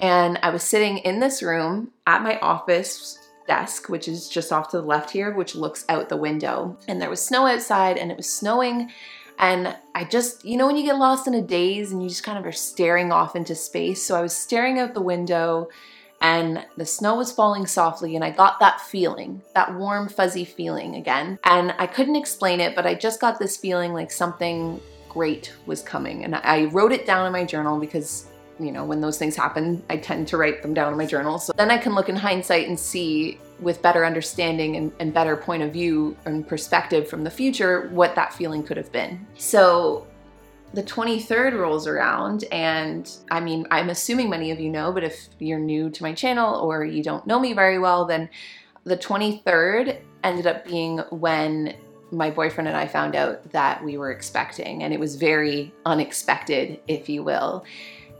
And 0.00 0.38
I 0.42 0.50
was 0.50 0.62
sitting 0.62 0.98
in 0.98 1.20
this 1.20 1.42
room 1.42 1.92
at 2.06 2.22
my 2.22 2.38
office 2.40 3.25
desk, 3.46 3.88
which 3.88 4.08
is 4.08 4.28
just 4.28 4.52
off 4.52 4.70
to 4.70 4.78
the 4.78 4.86
left 4.86 5.10
here, 5.10 5.32
which 5.32 5.54
looks 5.54 5.84
out 5.88 6.08
the 6.08 6.16
window. 6.16 6.76
And 6.88 7.00
there 7.00 7.10
was 7.10 7.24
snow 7.24 7.46
outside 7.46 7.98
and 7.98 8.10
it 8.10 8.16
was 8.16 8.28
snowing. 8.28 8.90
And 9.38 9.76
I 9.94 10.04
just, 10.04 10.44
you 10.44 10.56
know, 10.56 10.66
when 10.66 10.76
you 10.76 10.84
get 10.84 10.98
lost 10.98 11.26
in 11.26 11.34
a 11.34 11.42
daze 11.42 11.92
and 11.92 12.02
you 12.02 12.08
just 12.08 12.24
kind 12.24 12.38
of 12.38 12.46
are 12.46 12.52
staring 12.52 13.12
off 13.12 13.36
into 13.36 13.54
space. 13.54 14.02
So 14.02 14.16
I 14.16 14.22
was 14.22 14.34
staring 14.34 14.78
out 14.78 14.94
the 14.94 15.02
window 15.02 15.68
and 16.20 16.64
the 16.76 16.86
snow 16.86 17.16
was 17.16 17.32
falling 17.32 17.66
softly 17.66 18.16
and 18.16 18.24
I 18.24 18.30
got 18.30 18.58
that 18.60 18.80
feeling, 18.80 19.42
that 19.54 19.74
warm, 19.74 20.08
fuzzy 20.08 20.44
feeling 20.44 20.96
again. 20.96 21.38
And 21.44 21.74
I 21.78 21.86
couldn't 21.86 22.16
explain 22.16 22.60
it, 22.60 22.74
but 22.74 22.86
I 22.86 22.94
just 22.94 23.20
got 23.20 23.38
this 23.38 23.56
feeling 23.56 23.92
like 23.92 24.10
something 24.10 24.80
great 25.08 25.52
was 25.66 25.82
coming. 25.82 26.24
And 26.24 26.34
I 26.34 26.64
wrote 26.66 26.92
it 26.92 27.06
down 27.06 27.26
in 27.26 27.32
my 27.32 27.44
journal 27.44 27.78
because 27.78 28.26
you 28.58 28.72
know, 28.72 28.84
when 28.84 29.00
those 29.00 29.18
things 29.18 29.36
happen, 29.36 29.82
I 29.90 29.96
tend 29.96 30.28
to 30.28 30.36
write 30.36 30.62
them 30.62 30.74
down 30.74 30.92
in 30.92 30.98
my 30.98 31.06
journal. 31.06 31.38
So 31.38 31.52
then 31.56 31.70
I 31.70 31.78
can 31.78 31.94
look 31.94 32.08
in 32.08 32.16
hindsight 32.16 32.68
and 32.68 32.78
see 32.78 33.38
with 33.60 33.82
better 33.82 34.04
understanding 34.04 34.76
and, 34.76 34.92
and, 35.00 35.14
better 35.14 35.36
point 35.36 35.62
of 35.62 35.72
view 35.72 36.16
and 36.26 36.46
perspective 36.46 37.08
from 37.08 37.24
the 37.24 37.30
future 37.30 37.88
what 37.88 38.14
that 38.14 38.34
feeling 38.34 38.62
could 38.62 38.76
have 38.76 38.92
been. 38.92 39.26
So 39.36 40.06
the 40.74 40.82
23rd 40.82 41.58
rolls 41.58 41.86
around, 41.86 42.44
and 42.52 43.10
I 43.30 43.40
mean, 43.40 43.66
I'm 43.70 43.88
assuming 43.88 44.28
many 44.28 44.50
of 44.50 44.60
you 44.60 44.68
know, 44.68 44.92
but 44.92 45.04
if 45.04 45.28
you're 45.38 45.58
new 45.58 45.88
to 45.90 46.02
my 46.02 46.12
channel 46.12 46.56
or 46.56 46.84
you 46.84 47.02
don't 47.02 47.26
know 47.26 47.38
me 47.38 47.54
very 47.54 47.78
well, 47.78 48.04
then 48.04 48.28
the 48.84 48.96
23rd 48.96 50.00
ended 50.22 50.46
up 50.46 50.66
being 50.66 50.98
when 51.10 51.74
my 52.10 52.30
boyfriend 52.30 52.68
and 52.68 52.76
I 52.76 52.86
found 52.86 53.16
out 53.16 53.50
that 53.52 53.82
we 53.82 53.96
were 53.96 54.10
expecting, 54.10 54.82
and 54.82 54.92
it 54.92 55.00
was 55.00 55.16
very 55.16 55.72
unexpected, 55.84 56.80
if 56.86 57.08
you 57.08 57.22
will. 57.22 57.64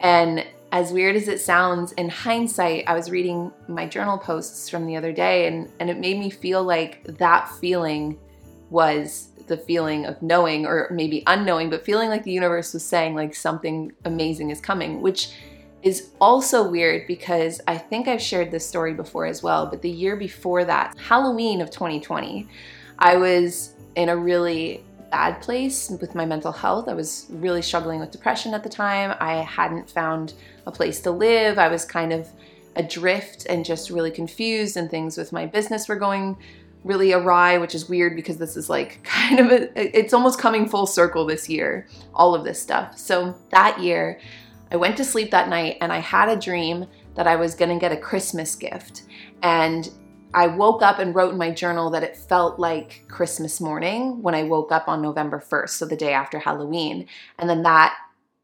And 0.01 0.47
as 0.73 0.93
weird 0.93 1.17
as 1.17 1.29
it 1.29 1.41
sounds, 1.41 1.93
in 1.93 2.09
hindsight, 2.09 2.85
I 2.87 2.95
was 2.95 3.11
reading 3.11 3.53
my 3.69 3.87
journal 3.87 4.19
posts 4.19 4.69
from 4.69 4.87
the 4.87 4.97
other 4.97 5.13
day 5.13 5.47
and, 5.47 5.71
and 5.81 5.89
it 5.89 5.99
made 5.99 6.19
me 6.19 6.31
feel 6.31 6.63
like 6.63 7.05
that 7.19 7.49
feeling 7.61 8.19
was 8.71 9.29
the 9.47 9.57
feeling 9.57 10.07
of 10.07 10.21
knowing 10.23 10.67
or 10.67 10.89
maybe 10.91 11.23
unknowing, 11.27 11.71
but 11.71 11.85
feeling 11.85 12.09
like 12.09 12.25
the 12.25 12.33
universe 12.33 12.73
was 12.73 12.85
saying 12.85 13.15
like 13.15 13.35
something 13.35 13.93
amazing 14.05 14.51
is 14.51 14.61
coming, 14.61 15.01
which 15.01 15.31
is 15.83 16.11
also 16.21 16.69
weird 16.69 17.07
because 17.07 17.61
I 17.69 17.79
think 17.79 18.09
I've 18.09 18.21
shared 18.21 18.51
this 18.51 18.67
story 18.67 18.93
before 18.93 19.27
as 19.27 19.43
well, 19.43 19.67
but 19.67 19.83
the 19.83 19.91
year 19.91 20.17
before 20.17 20.65
that, 20.65 20.97
Halloween 20.99 21.61
of 21.61 21.71
2020, 21.71 22.49
I 22.99 23.17
was 23.17 23.75
in 23.95 24.09
a 24.09 24.17
really 24.17 24.85
bad 25.11 25.41
place 25.41 25.91
with 26.01 26.15
my 26.15 26.25
mental 26.25 26.53
health. 26.53 26.89
I 26.89 26.95
was 26.95 27.27
really 27.31 27.63
struggling 27.63 28.01
with 28.01 28.11
depression 28.11 28.55
at 28.55 28.63
the 28.63 28.69
time. 28.69 29.17
I 29.21 29.37
hadn't 29.37 29.91
found 29.91 30.35
a 30.67 30.73
place 30.73 31.01
to 31.01 31.11
live. 31.11 31.59
I 31.59 31.69
was 31.69 31.85
kind 31.85 32.13
of 32.13 32.29
adrift 32.77 33.47
and 33.47 33.65
just 33.65 33.91
really 33.91 34.11
confused, 34.11 34.77
and 34.77 34.91
things 34.91 35.17
with 35.17 35.33
my 35.33 35.47
business 35.47 35.89
were 35.89 35.97
going 35.97 36.37
really 36.85 37.13
awry, 37.13 37.59
which 37.59 37.75
is 37.75 37.89
weird 37.89 38.15
because 38.15 38.37
this 38.37 38.57
is 38.57 38.71
like 38.71 39.01
kind 39.05 39.41
of 39.41 39.51
a, 39.51 39.99
it's 39.99 40.15
almost 40.15 40.39
coming 40.39 40.69
full 40.69 40.87
circle 40.87 41.27
this 41.27 41.49
year, 41.49 41.87
all 42.15 42.35
of 42.35 42.45
this 42.45 42.61
stuff. 42.61 42.97
So 42.97 43.37
that 43.51 43.81
year, 43.81 44.21
I 44.71 44.77
went 44.77 44.97
to 44.97 45.05
sleep 45.05 45.31
that 45.31 45.49
night 45.49 45.79
and 45.81 45.93
I 45.93 45.99
had 45.99 46.29
a 46.29 46.37
dream 46.37 46.87
that 47.15 47.27
I 47.27 47.37
was 47.37 47.55
gonna 47.55 47.79
get 47.79 47.93
a 47.93 47.97
Christmas 47.97 48.55
gift. 48.55 49.03
And 49.43 49.91
I 50.37 50.49
woke 50.49 50.83
up 50.83 50.99
and 50.99 51.15
wrote 51.15 51.33
in 51.33 51.39
my 51.39 51.51
journal 51.51 51.89
that 51.91 52.03
it 52.03 52.15
felt 52.15 52.59
like 52.59 53.05
Christmas 53.09 53.59
morning 53.59 54.21
when 54.21 54.35
I 54.35 54.43
woke 54.43 54.71
up 54.71 54.87
on 54.87 55.01
November 55.01 55.41
1st, 55.41 55.71
so 55.71 55.87
the 55.87 55.97
day 55.97 56.13
after 56.13 56.39
Halloween. 56.39 57.07
And 57.39 57.49
then 57.49 57.63
that 57.63 57.97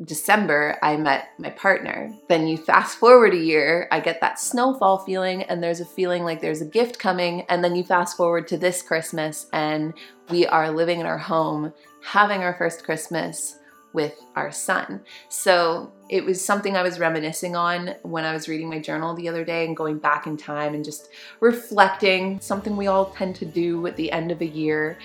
December, 0.03 0.79
I 0.83 0.97
met 0.97 1.29
my 1.39 1.51
partner. 1.51 2.11
Then 2.31 2.47
you 2.47 2.57
fast 2.57 2.97
forward 2.97 3.35
a 3.35 3.37
year, 3.37 3.89
I 3.93 4.01
get 4.01 4.23
that 4.23 4.41
snowfall 4.41 5.05
feeling, 5.05 5.43
and 5.43 5.63
there's 5.63 5.81
a 5.81 5.85
feeling 5.85 6.25
like 6.25 6.41
there's 6.41 6.63
a 6.63 6.67
gift 6.67 6.99
coming. 6.99 7.43
And 7.43 7.63
then 7.63 7.77
you 7.77 7.85
fast 7.85 8.17
forward 8.17 8.49
to 8.49 8.57
this 8.57 8.81
Christmas, 8.81 9.47
and 9.53 9.93
we 10.31 10.47
are 10.47 10.71
living 10.71 10.99
in 10.99 11.05
our 11.05 11.19
home, 11.19 11.75
having 12.03 12.43
our 12.43 12.55
first 12.55 12.85
Christmas 12.85 13.59
with 13.93 14.23
our 14.37 14.51
son. 14.51 15.01
So 15.29 15.93
it 16.09 16.25
was 16.25 16.45
something 16.45 16.77
I 16.77 16.83
was 16.83 16.99
reminiscing 16.99 17.57
on 17.57 17.95
when 18.03 18.25
I 18.25 18.33
was 18.33 18.49
reading 18.49 18.69
my 18.69 18.79
journal 18.79 19.15
the 19.15 19.29
other 19.29 19.45
day 19.45 19.67
and 19.67 19.77
going 19.77 19.99
back 19.99 20.27
in 20.27 20.37
time 20.37 20.75
and 20.75 20.85
just 20.85 21.09
reflecting, 21.41 22.41
something 22.41 22.77
we 22.77 22.87
all 22.87 23.07
tend 23.07 23.37
to 23.37 23.45
do 23.45 23.87
at 23.87 23.97
the 23.97 24.11
end 24.13 24.31
of 24.31 24.41
a 24.41 24.47
year. 24.47 24.99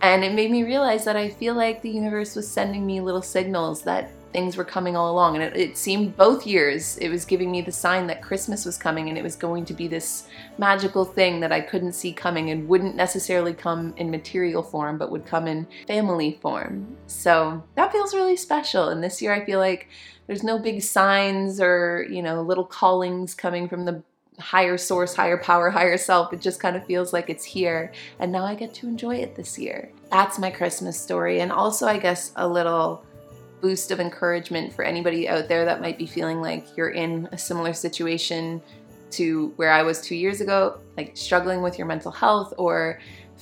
And 0.00 0.24
it 0.24 0.34
made 0.34 0.50
me 0.50 0.64
realize 0.64 1.04
that 1.04 1.16
I 1.16 1.30
feel 1.30 1.54
like 1.54 1.80
the 1.80 1.90
universe 1.90 2.34
was 2.34 2.48
sending 2.48 2.84
me 2.84 3.00
little 3.00 3.22
signals 3.22 3.82
that 3.82 4.10
things 4.32 4.56
were 4.56 4.64
coming 4.64 4.96
all 4.96 5.10
along. 5.10 5.36
And 5.36 5.44
it, 5.44 5.56
it, 5.56 5.76
seemed 5.76 6.16
both 6.16 6.46
years 6.46 6.96
it 6.98 7.08
was 7.08 7.24
giving 7.24 7.50
me 7.50 7.60
the 7.60 7.72
sign 7.72 8.06
that 8.06 8.22
Christmas 8.22 8.64
was 8.64 8.78
coming 8.78 9.08
and 9.08 9.18
it 9.18 9.22
was 9.22 9.36
going 9.36 9.64
to 9.66 9.74
be 9.74 9.88
this 9.88 10.28
magical 10.58 11.04
thing 11.04 11.40
that 11.40 11.52
I 11.52 11.60
couldn't 11.60 11.92
see 11.92 12.12
coming 12.12 12.50
and 12.50 12.68
wouldn't 12.68 12.96
necessarily 12.96 13.54
come 13.54 13.94
in 13.96 14.10
material 14.10 14.62
form, 14.62 14.98
but 14.98 15.10
would 15.10 15.26
come 15.26 15.46
in 15.46 15.66
family 15.86 16.38
form. 16.40 16.96
So 17.06 17.62
that 17.74 17.92
feels 17.92 18.14
really 18.14 18.36
special. 18.36 18.88
And 18.88 19.02
this 19.02 19.20
year 19.20 19.32
I 19.32 19.44
feel 19.44 19.58
like 19.58 19.88
there's 20.26 20.44
no 20.44 20.58
big 20.58 20.82
signs 20.82 21.60
or, 21.60 22.06
you 22.08 22.22
know, 22.22 22.42
little 22.42 22.64
callings 22.64 23.34
coming 23.34 23.68
from 23.68 23.84
the 23.84 24.02
higher 24.38 24.78
source, 24.78 25.14
higher 25.14 25.36
power, 25.36 25.70
higher 25.70 25.96
self. 25.96 26.32
It 26.32 26.40
just 26.40 26.60
kind 26.60 26.76
of 26.76 26.86
feels 26.86 27.12
like 27.12 27.28
it's 27.28 27.44
here. 27.44 27.92
And 28.18 28.32
now 28.32 28.44
I 28.44 28.54
get 28.54 28.74
to 28.74 28.88
enjoy 28.88 29.16
it 29.16 29.36
this 29.36 29.58
year. 29.58 29.90
That's 30.10 30.38
my 30.38 30.50
Christmas 30.50 30.98
story. 30.98 31.40
And 31.40 31.52
also, 31.52 31.86
I 31.86 31.98
guess, 31.98 32.32
a 32.36 32.46
little 32.46 33.04
boost 33.62 33.90
of 33.90 34.00
encouragement 34.00 34.72
for 34.72 34.84
anybody 34.84 35.28
out 35.28 35.48
there 35.48 35.64
that 35.64 35.80
might 35.80 35.96
be 35.96 36.06
feeling 36.06 36.42
like 36.42 36.76
you're 36.76 36.90
in 36.90 37.28
a 37.32 37.38
similar 37.38 37.72
situation 37.72 38.60
to 39.12 39.52
where 39.56 39.70
I 39.70 39.82
was 39.82 40.00
two 40.00 40.16
years 40.16 40.40
ago, 40.40 40.78
like 40.96 41.16
struggling 41.16 41.62
with 41.62 41.78
your 41.78 41.86
mental 41.86 42.10
health 42.10 42.52
or 42.58 42.98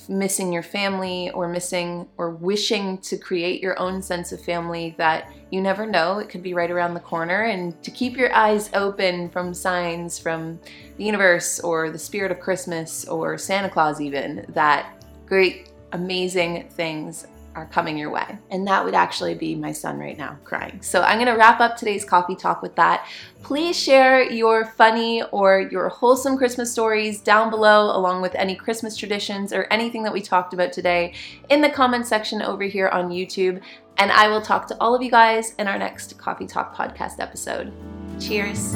missing 0.09 0.51
your 0.51 0.63
family 0.63 1.31
or 1.31 1.47
missing 1.47 2.07
or 2.17 2.31
wishing 2.31 2.97
to 2.99 3.17
create 3.17 3.61
your 3.61 3.79
own 3.79 4.01
sense 4.01 4.31
of 4.31 4.43
family 4.43 4.95
that 4.97 5.31
you 5.51 5.61
never 5.61 5.85
know. 5.85 6.19
It 6.19 6.29
could 6.29 6.43
be 6.43 6.53
right 6.53 6.71
around 6.71 6.93
the 6.93 6.99
corner. 6.99 7.43
And 7.43 7.81
to 7.83 7.91
keep 7.91 8.17
your 8.17 8.33
eyes 8.33 8.69
open 8.73 9.29
from 9.29 9.53
signs 9.53 10.17
from 10.17 10.59
the 10.97 11.03
universe 11.03 11.59
or 11.59 11.89
the 11.89 11.99
spirit 11.99 12.31
of 12.31 12.39
Christmas 12.39 13.05
or 13.07 13.37
Santa 13.37 13.69
Claus, 13.69 14.01
even 14.01 14.45
that 14.49 15.03
great, 15.25 15.69
amazing 15.93 16.69
things 16.69 17.27
are 17.55 17.65
coming 17.67 17.97
your 17.97 18.09
way. 18.11 18.37
And 18.49 18.65
that 18.67 18.83
would 18.83 18.93
actually 18.93 19.35
be 19.35 19.55
my 19.55 19.71
son 19.71 19.97
right 19.97 20.17
now 20.17 20.37
crying. 20.43 20.81
So 20.81 21.01
I'm 21.01 21.19
gonna 21.19 21.37
wrap 21.37 21.59
up 21.59 21.77
today's 21.77 22.05
coffee 22.05 22.35
talk 22.35 22.61
with 22.61 22.75
that. 22.75 23.07
Please 23.43 23.77
share 23.77 24.23
your 24.23 24.65
funny 24.65 25.23
or 25.31 25.61
your 25.71 25.89
wholesome 25.89 26.37
Christmas 26.37 26.71
stories 26.71 27.19
down 27.21 27.49
below, 27.49 27.95
along 27.95 28.21
with 28.21 28.35
any 28.35 28.55
Christmas 28.55 28.95
traditions 28.95 29.51
or 29.51 29.67
anything 29.71 30.03
that 30.03 30.13
we 30.13 30.21
talked 30.21 30.53
about 30.53 30.71
today 30.71 31.13
in 31.49 31.61
the 31.61 31.69
comment 31.69 32.05
section 32.05 32.41
over 32.41 32.63
here 32.63 32.87
on 32.89 33.09
YouTube. 33.09 33.61
And 33.97 34.11
I 34.11 34.27
will 34.29 34.41
talk 34.41 34.67
to 34.67 34.77
all 34.79 34.95
of 34.95 35.01
you 35.01 35.11
guys 35.11 35.53
in 35.59 35.67
our 35.67 35.77
next 35.77 36.17
Coffee 36.17 36.47
Talk 36.47 36.75
podcast 36.75 37.19
episode. 37.19 37.71
Cheers. 38.19 38.75